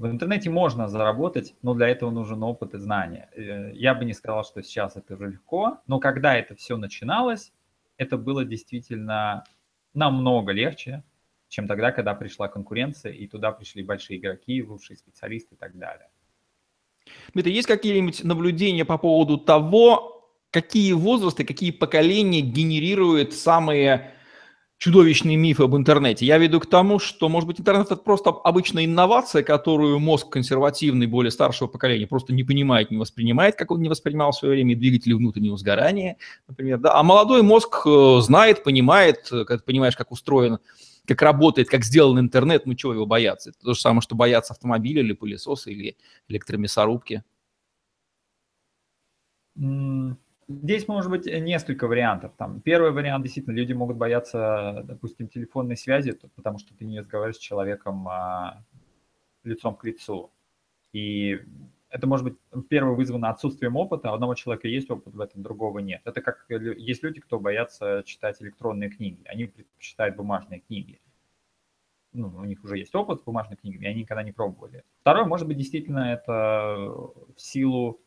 В 0.00 0.06
интернете 0.06 0.48
можно 0.48 0.88
заработать, 0.88 1.54
но 1.60 1.74
для 1.74 1.86
этого 1.88 2.10
нужен 2.10 2.42
опыт 2.42 2.72
и 2.72 2.78
знания. 2.78 3.28
Э, 3.36 3.70
я 3.74 3.94
бы 3.94 4.06
не 4.06 4.14
сказал, 4.14 4.44
что 4.44 4.62
сейчас 4.62 4.96
это 4.96 5.12
уже 5.12 5.32
легко, 5.32 5.80
но 5.86 6.00
когда 6.00 6.34
это 6.34 6.54
все 6.54 6.78
начиналось, 6.78 7.52
это 7.98 8.16
было 8.16 8.46
действительно 8.46 9.44
намного 9.92 10.52
легче, 10.52 11.04
чем 11.48 11.68
тогда, 11.68 11.92
когда 11.92 12.14
пришла 12.14 12.48
конкуренция, 12.48 13.12
и 13.12 13.26
туда 13.26 13.52
пришли 13.52 13.82
большие 13.82 14.18
игроки, 14.18 14.62
лучшие 14.62 14.96
специалисты 14.96 15.54
и 15.54 15.58
так 15.58 15.76
далее. 15.76 16.08
Дмитрий, 17.34 17.52
есть 17.52 17.68
какие-нибудь 17.68 18.24
наблюдения 18.24 18.86
по 18.86 18.96
поводу 18.96 19.36
того, 19.36 20.32
какие 20.50 20.94
возрасты, 20.94 21.44
какие 21.44 21.72
поколения 21.72 22.40
генерируют 22.40 23.34
самые 23.34 24.14
чудовищные 24.80 25.36
мифы 25.36 25.64
об 25.64 25.76
интернете. 25.76 26.24
Я 26.24 26.38
веду 26.38 26.58
к 26.58 26.64
тому, 26.64 26.98
что, 26.98 27.28
может 27.28 27.46
быть, 27.46 27.60
интернет– 27.60 27.86
это 27.90 27.96
просто 27.96 28.30
обычная 28.30 28.86
инновация, 28.86 29.42
которую 29.42 29.98
мозг 29.98 30.30
консервативный, 30.30 31.06
более 31.06 31.30
старшего 31.30 31.68
поколения 31.68 32.06
просто 32.06 32.32
не 32.32 32.44
понимает, 32.44 32.90
не 32.90 32.96
воспринимает, 32.96 33.56
как 33.56 33.70
он 33.70 33.82
не 33.82 33.90
воспринимал 33.90 34.32
в 34.32 34.36
свое 34.36 34.54
время 34.54 34.74
двигатели 34.74 35.12
внутреннего 35.12 35.58
сгорания, 35.58 36.16
например. 36.48 36.78
Да? 36.78 36.94
А 36.94 37.02
молодой 37.02 37.42
мозг 37.42 37.82
э, 37.84 38.20
знает, 38.22 38.64
понимает, 38.64 39.28
э, 39.30 39.44
когда 39.44 39.62
понимаешь, 39.62 39.96
как 39.96 40.10
устроен 40.10 40.58
как 41.06 41.22
работает, 41.22 41.68
как 41.68 41.84
сделан 41.84 42.20
интернет, 42.20 42.66
ну 42.66 42.74
чего 42.74 42.94
его 42.94 43.04
бояться? 43.04 43.50
Это 43.50 43.58
то 43.58 43.74
же 43.74 43.80
самое, 43.80 44.00
что 44.00 44.14
бояться 44.14 44.52
автомобиля 44.52 45.02
или 45.02 45.12
пылесоса 45.12 45.70
или 45.70 45.96
электромясорубки. 46.28 47.24
Здесь 50.50 50.88
может 50.88 51.10
быть 51.10 51.26
несколько 51.26 51.86
вариантов. 51.86 52.32
Там, 52.36 52.60
первый 52.60 52.90
вариант, 52.90 53.22
действительно, 53.22 53.54
люди 53.54 53.72
могут 53.72 53.96
бояться, 53.96 54.82
допустим, 54.84 55.28
телефонной 55.28 55.76
связи, 55.76 56.18
потому 56.34 56.58
что 56.58 56.74
ты 56.74 56.84
не 56.84 56.98
разговариваешь 56.98 57.36
с 57.36 57.40
человеком 57.40 58.08
а, 58.08 58.64
лицом 59.44 59.76
к 59.76 59.84
лицу. 59.84 60.32
И 60.92 61.40
это 61.88 62.08
может 62.08 62.24
быть 62.24 62.66
первое 62.68 62.96
вызвано 62.96 63.30
отсутствием 63.30 63.76
опыта. 63.76 64.10
У 64.10 64.14
одного 64.14 64.34
человека 64.34 64.66
есть 64.66 64.90
опыт 64.90 65.14
в 65.14 65.20
этом, 65.20 65.44
другого 65.44 65.78
нет. 65.78 66.00
Это 66.04 66.20
как 66.20 66.44
есть 66.48 67.04
люди, 67.04 67.20
кто 67.20 67.38
боятся 67.38 68.02
читать 68.04 68.42
электронные 68.42 68.90
книги. 68.90 69.22
Они 69.26 69.44
предпочитают 69.44 70.16
бумажные 70.16 70.62
книги. 70.66 71.00
Ну, 72.12 72.26
у 72.36 72.44
них 72.44 72.64
уже 72.64 72.76
есть 72.76 72.94
опыт 72.96 73.20
с 73.20 73.22
бумажными 73.22 73.56
книгами, 73.56 73.86
они 73.86 74.00
никогда 74.00 74.24
не 74.24 74.32
пробовали. 74.32 74.82
Второе, 75.02 75.26
может 75.26 75.46
быть, 75.46 75.58
действительно 75.58 76.12
это 76.12 76.74
в 77.36 77.40
силу, 77.40 78.00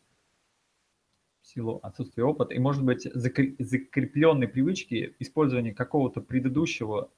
в 1.44 1.46
силу 1.46 1.78
отсутствия 1.82 2.24
опыта, 2.24 2.54
и 2.54 2.58
может 2.58 2.82
быть 2.82 3.02
закрепленной 3.12 4.48
привычки 4.48 5.14
использования 5.18 5.74
какого-то 5.74 6.22
предыдущего, 6.22 7.10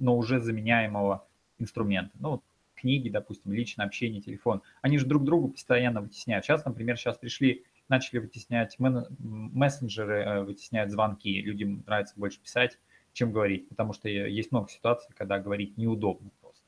но 0.00 0.16
уже 0.16 0.40
заменяемого 0.40 1.26
инструмента. 1.58 2.10
Ну, 2.18 2.42
книги, 2.74 3.08
допустим, 3.08 3.52
личное 3.52 3.86
общение, 3.86 4.20
телефон, 4.20 4.62
они 4.82 4.98
же 4.98 5.06
друг 5.06 5.24
другу 5.24 5.48
постоянно 5.48 6.00
вытесняют. 6.00 6.44
Сейчас, 6.44 6.64
например, 6.64 6.96
сейчас 6.96 7.18
пришли, 7.18 7.64
начали 7.88 8.18
вытеснять 8.18 8.76
мессенджеры, 8.78 10.22
э, 10.22 10.42
вытесняют 10.42 10.90
звонки. 10.90 11.40
Людям 11.40 11.84
нравится 11.86 12.14
больше 12.16 12.40
писать, 12.40 12.78
чем 13.12 13.32
говорить, 13.32 13.68
потому 13.68 13.92
что 13.92 14.08
есть 14.08 14.50
много 14.50 14.68
ситуаций, 14.70 15.12
когда 15.16 15.38
говорить 15.38 15.76
неудобно 15.76 16.30
просто. 16.40 16.66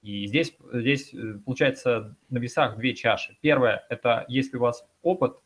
И 0.00 0.26
здесь, 0.26 0.56
здесь 0.72 1.12
э, 1.12 1.38
получается 1.44 2.16
на 2.30 2.38
весах 2.38 2.78
две 2.78 2.94
чаши. 2.94 3.36
Первое– 3.42 3.84
это 3.90 4.24
если 4.28 4.56
у 4.56 4.60
вас 4.60 4.86
опыт 5.02 5.36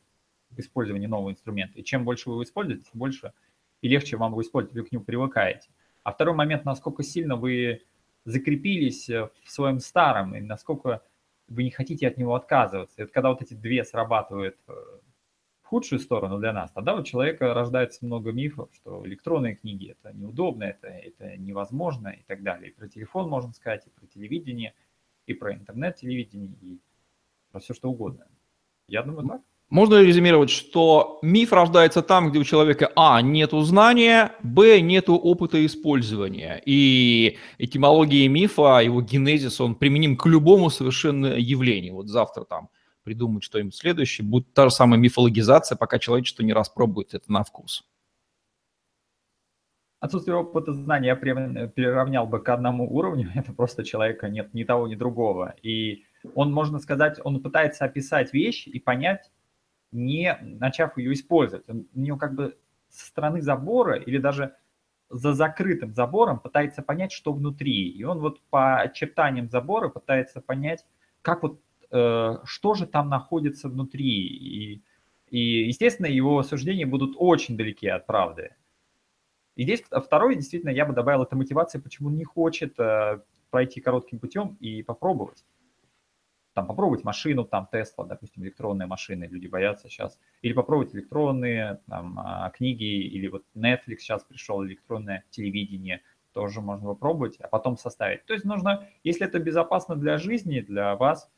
использования 0.59 1.09
нового 1.09 1.31
инструмента, 1.31 1.79
и 1.79 1.85
чем 1.85 2.05
больше 2.05 2.29
вы 2.29 2.37
его 2.37 2.43
используете, 2.43 2.85
тем 2.91 2.99
больше 2.99 3.33
и 3.83 3.89
легче 3.89 4.17
вам 4.17 4.33
его 4.33 4.43
использовать, 4.43 4.77
вы 4.77 4.85
к 4.85 4.93
нему 4.93 5.05
привыкаете. 5.05 5.69
А 6.03 6.13
второй 6.13 6.35
момент, 6.35 6.65
насколько 6.65 7.03
сильно 7.03 7.37
вы 7.37 7.83
закрепились 8.25 9.09
э, 9.09 9.29
в 9.45 9.51
своем 9.51 9.81
старом, 9.81 10.35
и 10.35 10.41
насколько 10.41 11.03
вы 11.49 11.65
не 11.65 11.71
хотите 11.71 12.09
от 12.09 12.19
него 12.19 12.35
отказываться. 12.35 13.03
Вот 13.03 13.13
когда 13.13 13.31
вот 13.31 13.43
эти 13.43 13.55
две 13.55 13.85
срабатывают 13.85 14.57
э, 14.69 14.73
в 15.63 15.67
худшую 15.67 15.99
сторону 15.99 16.39
для 16.39 16.53
нас, 16.53 16.71
тогда 16.73 16.95
у 16.95 17.03
человека 17.03 17.55
рождается 17.55 18.05
много 18.05 18.33
мифов, 18.33 18.69
что 18.73 19.07
электронные 19.07 19.55
книги 19.55 19.97
это 19.99 20.13
неудобно, 20.13 20.65
это, 20.65 20.89
это 20.89 21.37
невозможно 21.37 22.09
и 22.09 22.23
так 22.25 22.43
далее. 22.43 22.71
И 22.71 22.75
про 22.75 22.89
телефон 22.89 23.29
можно 23.29 23.53
сказать, 23.53 23.87
и 23.87 23.91
про 23.91 24.07
телевидение, 24.07 24.75
и 25.27 25.35
про 25.35 25.55
интернет-телевидение, 25.55 26.57
и 26.61 26.81
про 27.51 27.61
все 27.61 27.75
что 27.75 27.91
угодно. 27.91 28.27
Я 28.89 29.03
думаю 29.03 29.29
так. 29.29 29.43
Можно 29.69 30.01
резюмировать, 30.01 30.51
что 30.51 31.19
миф 31.23 31.53
рождается 31.53 32.01
там, 32.01 32.31
где 32.31 32.39
у 32.39 32.45
человека 32.45 32.93
а. 32.95 33.21
нету 33.21 33.61
знания, 33.63 34.33
б. 34.43 34.81
нету 34.81 35.17
опыта 35.17 35.65
использования. 35.67 36.63
И 36.65 37.39
этимология 37.59 38.29
мифа, 38.29 38.81
его 38.81 39.03
генезис, 39.03 39.61
он 39.61 39.75
применим 39.75 40.17
к 40.17 40.27
любому 40.27 40.71
совершенно 40.71 41.35
явлению. 41.35 41.95
Вот 41.95 42.09
завтра 42.09 42.45
там 42.45 42.69
придумать 43.03 43.43
что-нибудь 43.43 43.75
следующее, 43.75 44.25
будет 44.25 44.53
та 44.53 44.69
же 44.69 44.75
самая 44.75 45.01
мифологизация, 45.01 45.77
пока 45.77 45.99
человечество 45.99 46.45
не 46.45 46.53
распробует 46.53 47.15
это 47.15 47.31
на 47.33 47.43
вкус. 47.43 47.85
Отсутствие 49.99 50.37
опыта 50.37 50.75
знания 50.75 51.09
я 51.09 51.17
приравнял 51.17 52.27
бы 52.27 52.41
к 52.41 52.49
одному 52.51 52.89
уровню. 52.93 53.33
Это 53.35 53.53
просто 53.53 53.83
человека 53.83 54.29
нет 54.29 54.55
ни 54.55 54.63
того, 54.63 54.87
ни 54.87 54.95
другого. 54.95 55.55
И 55.63 56.05
он, 56.35 56.53
можно 56.53 56.79
сказать, 56.79 57.19
он 57.25 57.41
пытается 57.41 57.85
описать 57.85 58.33
вещь 58.33 58.67
и 58.67 58.79
понять, 58.79 59.31
не 59.93 60.39
начав 60.43 60.97
ее 60.99 61.13
использовать. 61.13 61.69
Он 61.69 61.87
у 61.95 62.01
нее 62.01 62.17
как 62.19 62.35
бы 62.35 62.57
со 62.89 63.07
стороны 63.07 63.43
забора 63.43 63.97
или 63.97 64.19
даже 64.19 64.55
за 65.09 65.35
закрытым 65.35 65.95
забором 65.95 66.41
пытается 66.41 66.83
понять, 66.83 67.13
что 67.13 67.33
внутри. 67.33 67.89
И 67.89 68.05
он 68.05 68.19
вот 68.19 68.41
по 68.51 68.81
очертаниям 68.81 69.49
забора 69.49 69.89
пытается 69.89 70.41
понять, 70.41 70.85
как 71.23 71.43
вот, 71.43 71.61
э, 71.91 72.39
что 72.45 72.75
же 72.75 72.87
там 72.87 73.09
находится 73.09 73.69
внутри. 73.69 74.27
И, 74.27 74.83
и, 75.31 75.67
естественно, 75.69 76.07
его 76.07 76.43
суждения 76.43 76.87
будут 76.87 77.15
очень 77.17 77.57
далеки 77.57 77.87
от 77.87 78.07
правды. 78.07 78.55
И 79.55 79.63
здесь 79.63 79.83
второе, 79.91 80.35
действительно, 80.35 80.71
я 80.71 80.85
бы 80.85 80.93
добавил, 80.93 81.23
это 81.23 81.37
мотивация, 81.37 81.81
почему 81.81 82.09
он 82.09 82.17
не 82.17 82.25
хочет 82.25 82.79
э, 82.79 83.21
пройти 83.51 83.81
коротким 83.81 84.19
путем 84.19 84.57
и 84.61 84.83
попробовать. 84.83 85.45
Там 86.57 86.67
попробовать 86.67 87.05
машину, 87.05 87.45
там 87.45 87.69
Тесла, 87.71 88.07
допустим, 88.07 88.43
электронные 88.43 88.87
машины, 88.87 89.25
люди 89.25 89.47
боятся 89.47 89.91
сейчас, 89.91 90.19
или 90.41 90.55
попробовать 90.55 90.95
электронные 90.95 91.83
там, 91.87 92.19
а, 92.19 92.49
книги, 92.49 92.85
или 92.85 93.29
вот 93.29 93.45
Netflix 93.55 93.99
сейчас 93.99 94.25
пришел, 94.25 94.65
электронное 94.65 95.23
телевидение, 95.29 96.01
тоже 96.33 96.63
можно 96.63 96.87
попробовать, 96.89 97.37
а 97.41 97.49
потом 97.49 97.77
составить. 97.77 98.25
То 98.25 98.33
есть 98.33 98.47
нужно, 98.47 98.89
если 99.05 99.27
это 99.27 99.39
безопасно 99.39 99.97
для 99.97 100.17
жизни, 100.17 100.61
для 100.61 100.97
вас, 100.97 101.31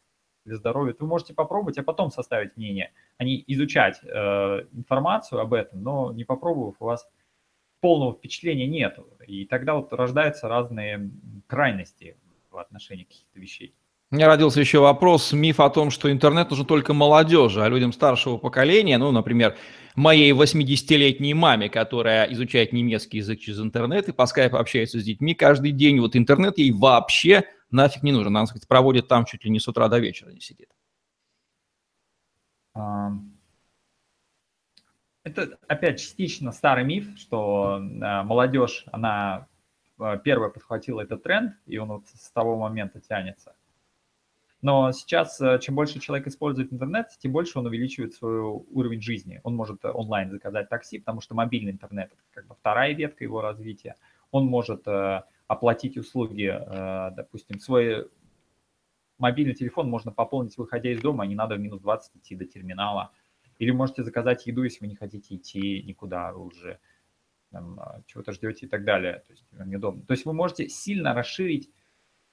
для 0.45 0.55
здоровья, 0.55 0.93
то 0.93 1.03
вы 1.03 1.09
можете 1.09 1.35
попробовать, 1.35 1.79
а 1.79 1.83
потом 1.83 2.13
составить 2.13 2.57
мнение, 2.57 2.93
а 3.17 3.25
не 3.25 3.43
изучать 3.49 4.01
э, 4.05 4.67
информацию 4.73 5.41
об 5.41 5.53
этом, 5.53 5.83
но 5.83 6.13
не 6.13 6.23
попробовав, 6.23 6.77
у 6.79 6.85
вас 6.85 7.09
полного 7.81 8.15
впечатления 8.15 8.69
нет. 8.69 9.01
И 9.27 9.47
тогда 9.47 9.75
вот 9.75 9.93
рождаются 9.93 10.47
разные 10.47 11.11
крайности 11.49 12.17
в 12.53 12.59
отношении 12.59 13.03
каких-то 13.03 13.41
вещей. 13.41 13.75
Меня 14.11 14.27
родился 14.27 14.61
еще 14.61 14.79
вопрос, 14.79 15.33
миф 15.33 15.61
о 15.61 15.69
том, 15.69 15.91
что 15.91 16.11
интернет 16.11 16.49
нужен 16.49 16.65
только 16.65 16.95
молодежи, 16.95 17.63
а 17.63 17.69
людям 17.69 17.93
старшего 17.93 18.39
поколения, 18.39 18.97
ну, 18.97 19.11
например, 19.13 19.55
моей 19.97 20.33
80-летней 20.33 21.35
маме, 21.35 21.69
которая 21.69 22.25
изучает 22.33 22.73
немецкий 22.73 23.19
язык 23.19 23.41
через 23.41 23.61
интернет 23.61 24.09
и 24.09 24.13
по 24.13 24.25
скайпу 24.25 24.57
общается 24.57 24.99
с 24.99 25.05
детьми 25.05 25.35
каждый 25.35 25.73
день, 25.73 26.01
вот 26.01 26.17
интернет 26.17 26.57
ей 26.57 26.73
вообще 26.73 27.45
нафиг 27.71 28.03
не 28.03 28.13
нужен. 28.13 28.35
Она, 28.35 28.47
сказать, 28.47 28.67
проводит 28.67 29.09
там 29.09 29.27
чуть 29.27 29.45
ли 29.45 29.51
не 29.51 29.61
с 29.61 29.69
утра 29.69 29.89
до 29.89 29.99
вечера 29.99 30.31
не 30.31 30.41
сидит. 30.41 30.71
Это, 35.25 35.59
опять, 35.67 36.01
частично 36.01 36.53
старый 36.53 36.85
миф, 36.85 37.19
что 37.19 37.83
а, 38.01 38.23
молодежь, 38.23 38.87
она 38.93 39.49
а, 39.99 40.17
первая 40.17 40.49
подхватила 40.49 41.03
этот 41.03 41.23
тренд, 41.23 41.53
и 41.67 41.77
он 41.77 41.89
вот 41.89 42.05
с 42.09 42.31
того 42.31 42.57
момента 42.57 43.01
тянется. 43.01 43.55
Но 44.61 44.91
сейчас, 44.91 45.41
э, 45.41 45.59
чем 45.61 45.77
больше 45.77 46.01
человек 46.01 46.27
использует 46.27 46.73
интернет, 46.73 47.11
тем 47.21 47.33
больше 47.33 47.59
он 47.59 47.67
увеличивает 47.67 48.15
свой 48.15 48.41
уровень 48.41 49.01
жизни. 49.01 49.41
Он 49.45 49.55
может 49.55 49.85
э, 49.85 49.91
онлайн 49.91 50.31
заказать 50.31 50.69
такси, 50.69 50.99
потому 50.99 51.21
что 51.21 51.35
мобильный 51.35 51.71
интернет– 51.71 52.11
это 52.13 52.23
как 52.33 52.47
бы 52.49 52.55
вторая 52.57 52.93
ветка 52.93 53.23
его 53.23 53.41
развития. 53.41 53.95
Он 54.33 54.47
может 54.47 54.87
э, 54.89 55.23
оплатить 55.47 55.97
услуги, 55.97 56.55
допустим, 57.17 57.59
свой 57.59 58.11
мобильный 59.17 59.55
телефон 59.55 59.89
можно 59.89 60.13
пополнить, 60.13 60.59
выходя 60.59 60.91
из 60.91 61.01
дома, 61.01 61.27
не 61.27 61.35
надо 61.35 61.55
в 61.55 61.59
минус 61.59 61.81
20 61.81 62.17
идти 62.17 62.35
до 62.35 62.45
терминала. 62.45 63.13
Или 63.59 63.71
можете 63.71 64.05
заказать 64.05 64.47
еду, 64.47 64.63
если 64.63 64.81
вы 64.81 64.89
не 64.89 64.95
хотите 64.95 65.37
идти 65.37 65.83
никуда, 65.83 66.35
уже 66.35 66.79
чего-то 68.07 68.33
ждете 68.33 68.67
и 68.67 68.69
так 68.69 68.85
далее. 68.85 69.25
То 69.27 69.33
есть 69.33 69.45
вам 69.53 69.71
неудобно. 69.71 70.03
То 70.05 70.13
есть 70.13 70.27
вы 70.27 70.35
можете 70.35 70.69
сильно 70.69 71.15
расширить 71.15 71.71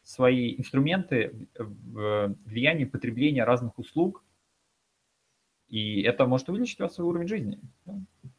свои 0.05 0.55
инструменты 0.55 1.47
в 1.57 2.35
влиянии 2.45 2.85
потребления 2.85 3.43
разных 3.43 3.77
услуг, 3.79 4.23
и 5.67 6.01
это 6.03 6.27
может 6.27 6.47
увеличить 6.47 6.79
у 6.79 6.83
вас 6.83 6.93
свой 6.93 7.07
уровень 7.07 7.27
жизни. 7.27 7.59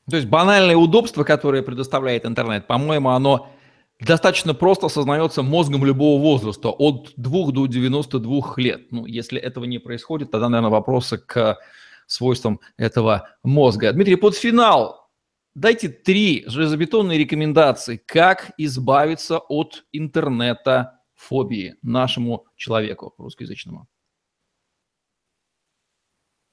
То 0.09 0.17
есть 0.17 0.29
банальное 0.29 0.77
удобство, 0.77 1.25
которое 1.25 1.63
предоставляет 1.63 2.25
интернет, 2.25 2.69
по-моему, 2.69 3.11
оно 3.11 3.51
достаточно 3.99 4.55
просто 4.55 4.87
осознается 4.87 5.43
мозгом 5.43 5.85
любого 5.85 6.21
возраста, 6.21 6.69
от 6.69 7.13
2 7.17 7.51
до 7.51 7.67
92 7.67 8.55
лет. 8.59 8.93
Ну, 8.93 9.05
если 9.05 9.41
этого 9.41 9.65
не 9.65 9.79
происходит, 9.79 10.31
тогда, 10.31 10.49
наверное, 10.49 10.71
вопросы 10.71 11.19
к 11.19 11.59
свойствам 12.07 12.61
этого 12.77 13.29
мозга. 13.43 13.93
Дмитрий, 13.93 14.17
под 14.17 14.37
финал 14.37 15.09
дайте 15.57 15.89
три 15.89 16.45
железобетонные 16.47 17.19
рекомендации, 17.19 17.97
как 17.97 18.53
избавиться 18.57 19.39
от 19.39 19.85
интернета 19.91 20.96
фобии 21.17 21.77
нашему 21.83 22.47
человеку 22.57 23.15
русскоязычному? 23.19 23.89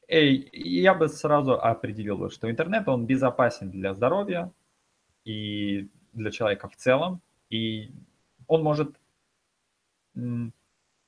Эй, 0.08 0.50
я 0.52 0.94
бы 0.94 1.08
сразу 1.08 1.54
определил, 1.54 2.30
что 2.30 2.50
интернет, 2.50 2.88
он 2.88 3.06
безопасен 3.06 3.72
для 3.72 3.94
здоровья 3.94 4.52
и 5.26 5.90
для 6.12 6.32
человека 6.32 6.68
в 6.68 6.76
целом, 6.76 7.22
и 7.50 7.92
он 8.48 8.64
может, 8.64 9.00
он 10.16 10.54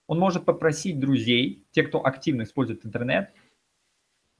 может 0.07 0.45
попросить 0.45 0.99
друзей, 0.99 1.65
те, 1.71 1.83
кто 1.83 2.05
активно 2.05 2.43
использует 2.43 2.85
интернет, 2.85 3.33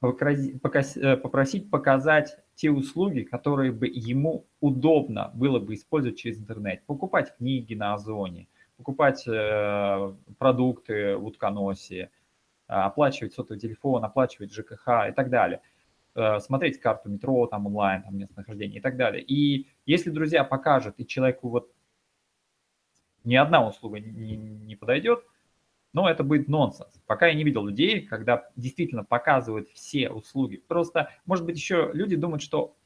э, 0.02 1.16
попросить 1.16 1.70
показать 1.70 2.36
те 2.54 2.70
услуги, 2.70 3.22
которые 3.22 3.72
бы 3.72 3.86
ему 3.86 4.46
удобно 4.60 5.30
было 5.34 5.60
бы 5.60 5.74
использовать 5.74 6.18
через 6.18 6.38
интернет. 6.38 6.84
Покупать 6.86 7.36
книги 7.36 7.74
на 7.74 7.94
Озоне, 7.94 8.48
покупать 8.76 9.26
э, 9.26 10.14
продукты 10.38 11.16
в 11.16 11.26
утконосе, 11.26 12.10
оплачивать 12.66 13.32
сотовый 13.32 13.60
телефон, 13.60 14.04
оплачивать 14.04 14.52
ЖКХ 14.52 15.08
и 15.08 15.12
так 15.12 15.30
далее, 15.30 15.62
э, 16.14 16.40
смотреть 16.40 16.80
карту 16.80 17.08
метро, 17.08 17.46
там 17.46 17.66
онлайн, 17.66 18.02
там 18.02 18.16
местонахождение 18.16 18.78
и 18.78 18.82
так 18.82 18.96
далее. 18.96 19.22
И 19.22 19.68
если 19.86 20.10
друзья 20.10 20.44
покажут, 20.44 20.94
и 20.98 21.06
человеку 21.06 21.48
вот 21.48 21.70
ни 23.24 23.34
одна 23.34 23.66
услуга 23.66 24.00
не, 24.00 24.36
не 24.36 24.76
подойдет, 24.76 25.24
но 25.92 26.08
это 26.10 26.24
будет 26.24 26.48
нонсенс. 26.48 27.00
Пока 27.06 27.28
я 27.28 27.34
не 27.34 27.44
видел 27.44 27.64
людей, 27.64 28.02
когда 28.02 28.50
действительно 28.54 29.04
показывают 29.04 29.68
все 29.70 30.10
услуги. 30.10 30.62
Просто, 30.68 31.10
может 31.24 31.46
быть, 31.46 31.56
еще 31.56 31.90
люди 31.94 32.16
думают, 32.16 32.42
что 32.42 32.76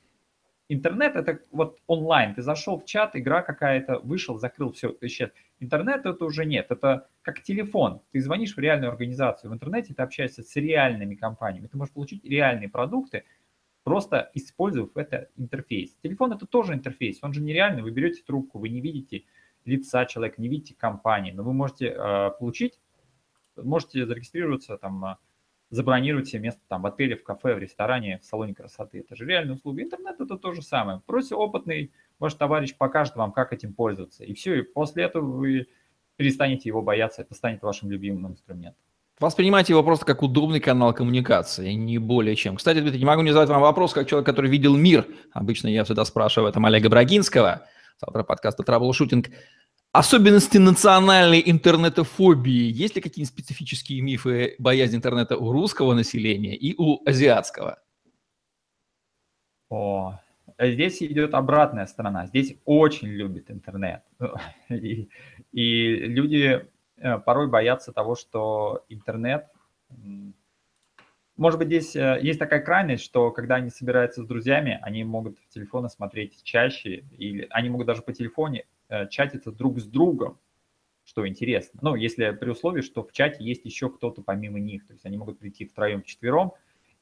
интернет 0.70 1.16
это 1.16 1.40
вот 1.50 1.80
онлайн. 1.88 2.34
Ты 2.34 2.42
зашел 2.42 2.78
в 2.78 2.84
чат, 2.84 3.16
игра 3.16 3.42
какая-то, 3.42 3.98
вышел, 3.98 4.38
закрыл, 4.38 4.72
все, 4.72 4.96
исчез. 5.00 5.30
Интернет 5.58 6.06
это 6.06 6.24
уже 6.24 6.46
нет, 6.46 6.66
это 6.70 7.08
как 7.22 7.42
телефон. 7.42 8.00
Ты 8.12 8.20
звонишь 8.20 8.54
в 8.54 8.58
реальную 8.58 8.90
организацию, 8.90 9.50
в 9.50 9.54
интернете 9.54 9.94
ты 9.94 10.02
общаешься 10.02 10.42
с 10.42 10.56
реальными 10.56 11.16
компаниями, 11.16 11.66
ты 11.66 11.76
можешь 11.76 11.92
получить 11.92 12.24
реальные 12.24 12.68
продукты, 12.68 13.24
просто 13.82 14.30
использовав 14.34 14.96
это 14.96 15.28
интерфейс. 15.36 15.96
Телефон 16.02 16.32
это 16.32 16.46
тоже 16.46 16.74
интерфейс, 16.74 17.18
он 17.22 17.32
же 17.32 17.42
нереальный, 17.42 17.82
вы 17.82 17.90
берете 17.90 18.22
трубку, 18.22 18.60
вы 18.60 18.68
не 18.68 18.80
видите 18.80 19.24
лица 19.64 20.06
человека, 20.06 20.40
не 20.40 20.48
видите 20.48 20.76
компании, 20.78 21.32
но 21.32 21.42
вы 21.42 21.52
можете 21.52 21.88
э, 21.88 22.30
получить, 22.38 22.78
можете 23.56 24.06
зарегистрироваться 24.06 24.78
там, 24.78 25.18
забронировать 25.70 26.28
себе 26.28 26.42
место 26.42 26.60
там 26.68 26.82
в 26.82 26.86
отеле, 26.86 27.16
в 27.16 27.22
кафе, 27.22 27.54
в 27.54 27.58
ресторане, 27.58 28.18
в 28.22 28.24
салоне 28.24 28.54
красоты. 28.54 29.00
Это 29.00 29.14
же 29.16 29.24
реальная 29.24 29.54
услуга. 29.54 29.82
Интернет 29.82 30.20
это 30.20 30.36
то 30.36 30.52
же 30.52 30.62
самое. 30.62 31.00
Просто 31.06 31.36
опытный 31.36 31.92
ваш 32.18 32.34
товарищ 32.34 32.76
покажет 32.76 33.16
вам, 33.16 33.32
как 33.32 33.52
этим 33.52 33.72
пользоваться. 33.72 34.24
И 34.24 34.34
все, 34.34 34.58
и 34.58 34.62
после 34.62 35.04
этого 35.04 35.24
вы 35.24 35.68
перестанете 36.16 36.68
его 36.68 36.82
бояться, 36.82 37.22
это 37.22 37.34
станет 37.34 37.62
вашим 37.62 37.90
любимым 37.90 38.32
инструментом. 38.32 38.82
Воспринимайте 39.20 39.74
его 39.74 39.82
просто 39.82 40.06
как 40.06 40.22
удобный 40.22 40.60
канал 40.60 40.94
коммуникации, 40.94 41.72
не 41.72 41.98
более 41.98 42.34
чем. 42.36 42.56
Кстати, 42.56 42.80
Дмитрий, 42.80 42.98
не 42.98 43.04
могу 43.04 43.22
не 43.22 43.32
задать 43.32 43.50
вам 43.50 43.60
вопрос, 43.60 43.92
как 43.92 44.08
человек, 44.08 44.26
который 44.26 44.50
видел 44.50 44.76
мир. 44.76 45.06
Обычно 45.32 45.68
я 45.68 45.84
всегда 45.84 46.04
спрашиваю 46.06 46.48
этом 46.48 46.64
Олега 46.64 46.88
Брагинского, 46.88 47.66
автора 48.00 48.24
подкаста 48.24 48.62
«Траблшутинг». 48.62 49.28
Особенности 49.92 50.58
национальной 50.58 51.42
интернетофобии. 51.44 52.70
Есть 52.70 52.94
ли 52.96 53.02
какие-нибудь 53.02 53.32
специфические 53.32 54.02
мифы 54.02 54.54
боязни 54.58 54.96
интернета 54.96 55.36
у 55.36 55.50
русского 55.50 55.94
населения 55.94 56.54
и 56.56 56.74
у 56.78 57.02
азиатского? 57.04 57.82
О, 59.68 60.18
Здесь 60.60 61.02
идет 61.02 61.32
обратная 61.32 61.86
сторона. 61.86 62.26
Здесь 62.26 62.54
очень 62.66 63.08
любят 63.08 63.50
интернет. 63.50 64.02
И, 64.68 65.08
и 65.52 65.94
люди 65.94 66.66
э, 66.98 67.18
порой 67.18 67.48
боятся 67.48 67.92
того, 67.92 68.14
что 68.14 68.84
интернет... 68.88 69.46
Может 71.36 71.58
быть, 71.58 71.68
здесь 71.68 71.96
э, 71.96 72.18
есть 72.20 72.38
такая 72.38 72.60
крайность, 72.60 73.02
что 73.02 73.30
когда 73.30 73.54
они 73.54 73.70
собираются 73.70 74.22
с 74.22 74.26
друзьями, 74.26 74.78
они 74.82 75.02
могут 75.02 75.38
в 75.38 75.48
телефоны 75.48 75.88
смотреть 75.88 76.42
чаще, 76.44 77.04
или 77.16 77.46
они 77.50 77.70
могут 77.70 77.86
даже 77.86 78.02
по 78.02 78.12
телефоне 78.12 78.66
чатиться 79.10 79.52
друг 79.52 79.80
с 79.80 79.84
другом, 79.84 80.38
что 81.04 81.26
интересно. 81.26 81.80
Ну, 81.82 81.94
если 81.96 82.30
при 82.30 82.50
условии, 82.50 82.82
что 82.82 83.02
в 83.02 83.12
чате 83.12 83.44
есть 83.44 83.64
еще 83.64 83.90
кто-то 83.90 84.22
помимо 84.22 84.60
них. 84.60 84.86
То 84.86 84.92
есть 84.92 85.04
они 85.04 85.16
могут 85.16 85.38
прийти 85.38 85.64
втроем, 85.64 86.02
вчетвером, 86.02 86.52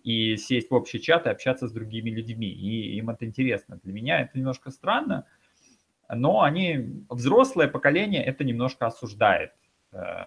и 0.03 0.37
сесть 0.37 0.71
в 0.71 0.75
общий 0.75 1.01
чат 1.01 1.27
и 1.27 1.31
общаться 1.31 1.69
с 1.69 1.73
другими 1.73 2.11
людьми. 2.11 2.49
И 2.49 2.97
им 2.97 3.11
это 3.11 3.27
интересно. 3.27 3.81
Для 3.83 3.93
меня 3.93 4.21
это 4.21 4.39
немножко 4.39 4.71
странно, 4.71 5.27
но 6.09 6.43
они, 6.43 7.05
взрослое 7.11 7.69
поколение 7.69 8.25
это 8.25 8.45
немножко 8.45 8.87
осуждает. 8.87 9.53
Э, 9.93 10.27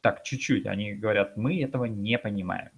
так, 0.00 0.24
чуть-чуть. 0.24 0.66
Они 0.66 0.94
говорят, 0.94 1.36
мы 1.36 1.62
этого 1.62 1.84
не 1.84 2.18
понимаем. 2.18 2.70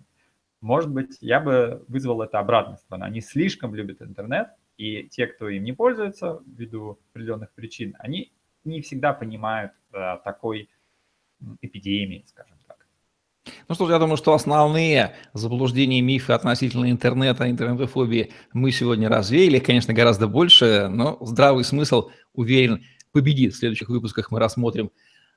Может 0.61 0.90
быть, 0.90 1.17
я 1.21 1.40
бы 1.40 1.85
вызвал 1.88 2.23
это 2.23 2.38
обратной 2.38 2.77
стороной. 2.79 3.09
Они 3.09 3.21
слишком 3.21 3.75
любят 3.75 4.03
интернет, 4.03 4.49
и 4.77 5.09
те, 5.09 5.27
кто 5.27 5.49
им 5.49 5.65
не 5.65 5.73
пользуется 5.73 6.41
ввиду 6.47 6.99
определенных 7.11 7.53
причин, 7.53 7.95
они 7.99 8.33
не 8.65 8.81
всегда 8.81 9.13
понимают 9.13 9.73
э, 9.93 10.19
такой 10.25 10.69
эпидемии, 11.61 12.25
скажем 12.27 12.55
ну 13.69 13.75
что 13.75 13.87
ж, 13.87 13.91
я 13.91 13.99
думаю, 13.99 14.17
что 14.17 14.35
основные 14.35 15.15
заблуждения 15.33 15.99
и 15.99 16.03
мифы 16.03 16.33
относительно 16.33 16.91
интернета, 16.91 17.51
интернетофобии 17.51 18.33
мы 18.53 18.71
сегодня 18.71 19.09
развеяли. 19.09 19.59
Конечно, 19.59 19.93
гораздо 19.93 20.29
больше, 20.29 20.89
но 20.89 21.19
здравый 21.21 21.65
смысл, 21.65 22.11
уверен, 22.33 22.85
победит. 23.13 23.55
В 23.55 23.59
следующих 23.59 23.89
выпусках 23.89 24.31
мы 24.31 24.39
рассмотрим 24.39 24.91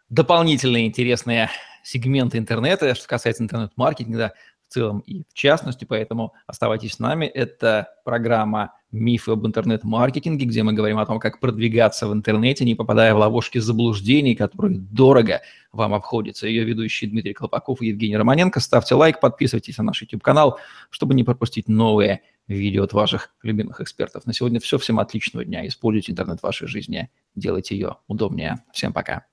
дополнительные 0.10 0.88
интересные 0.88 1.50
сегменты 1.84 2.38
интернета, 2.38 2.96
что 2.96 3.08
касается 3.08 3.44
интернет-маркетинга 3.44 4.34
в 4.68 4.74
целом 4.74 5.00
и 5.00 5.24
в 5.24 5.34
частности, 5.34 5.86
поэтому 5.86 6.34
оставайтесь 6.46 6.94
с 6.94 7.00
нами. 7.00 7.26
Это 7.26 7.90
программа 8.04 8.74
«Мифы 8.92 9.32
об 9.32 9.46
интернет-маркетинге», 9.46 10.46
где 10.46 10.64
мы 10.64 10.74
говорим 10.74 10.98
о 10.98 11.06
том, 11.06 11.20
как 11.20 11.40
продвигаться 11.40 12.08
в 12.08 12.14
интернете, 12.14 12.66
не 12.66 12.76
попадая 12.76 13.14
в 13.14 13.18
ловушки 13.18 13.60
заблуждений, 13.60 14.36
которые 14.36 14.80
дорого 14.80 15.42
вам 15.72 15.94
обходятся. 15.94 16.48
Ее 16.48 16.64
ведущие 16.64 17.10
Дмитрий 17.10 17.34
Колпаков 17.34 17.82
и 17.82 17.88
Евгений 17.88 18.18
Романенко. 18.18 18.60
Ставьте 18.60 18.96
лайк, 18.96 19.20
подписывайтесь 19.20 19.78
на 19.78 19.86
наш 19.86 20.02
YouTube-канал, 20.02 20.60
чтобы 20.90 21.14
не 21.16 21.24
пропустить 21.24 21.68
новые 21.68 22.22
видео 22.48 22.84
от 22.84 22.94
ваших 22.94 23.36
любимых 23.44 23.82
экспертов. 23.82 24.26
На 24.26 24.34
сегодня 24.34 24.60
все. 24.60 24.78
Всем 24.78 25.00
отличного 25.00 25.46
дня. 25.46 25.68
Используйте 25.68 26.14
интернет 26.14 26.40
в 26.40 26.44
вашей 26.44 26.68
жизни. 26.68 27.10
Делайте 27.36 27.76
ее 27.76 27.98
удобнее. 28.08 28.64
Всем 28.72 28.94
пока. 28.94 29.26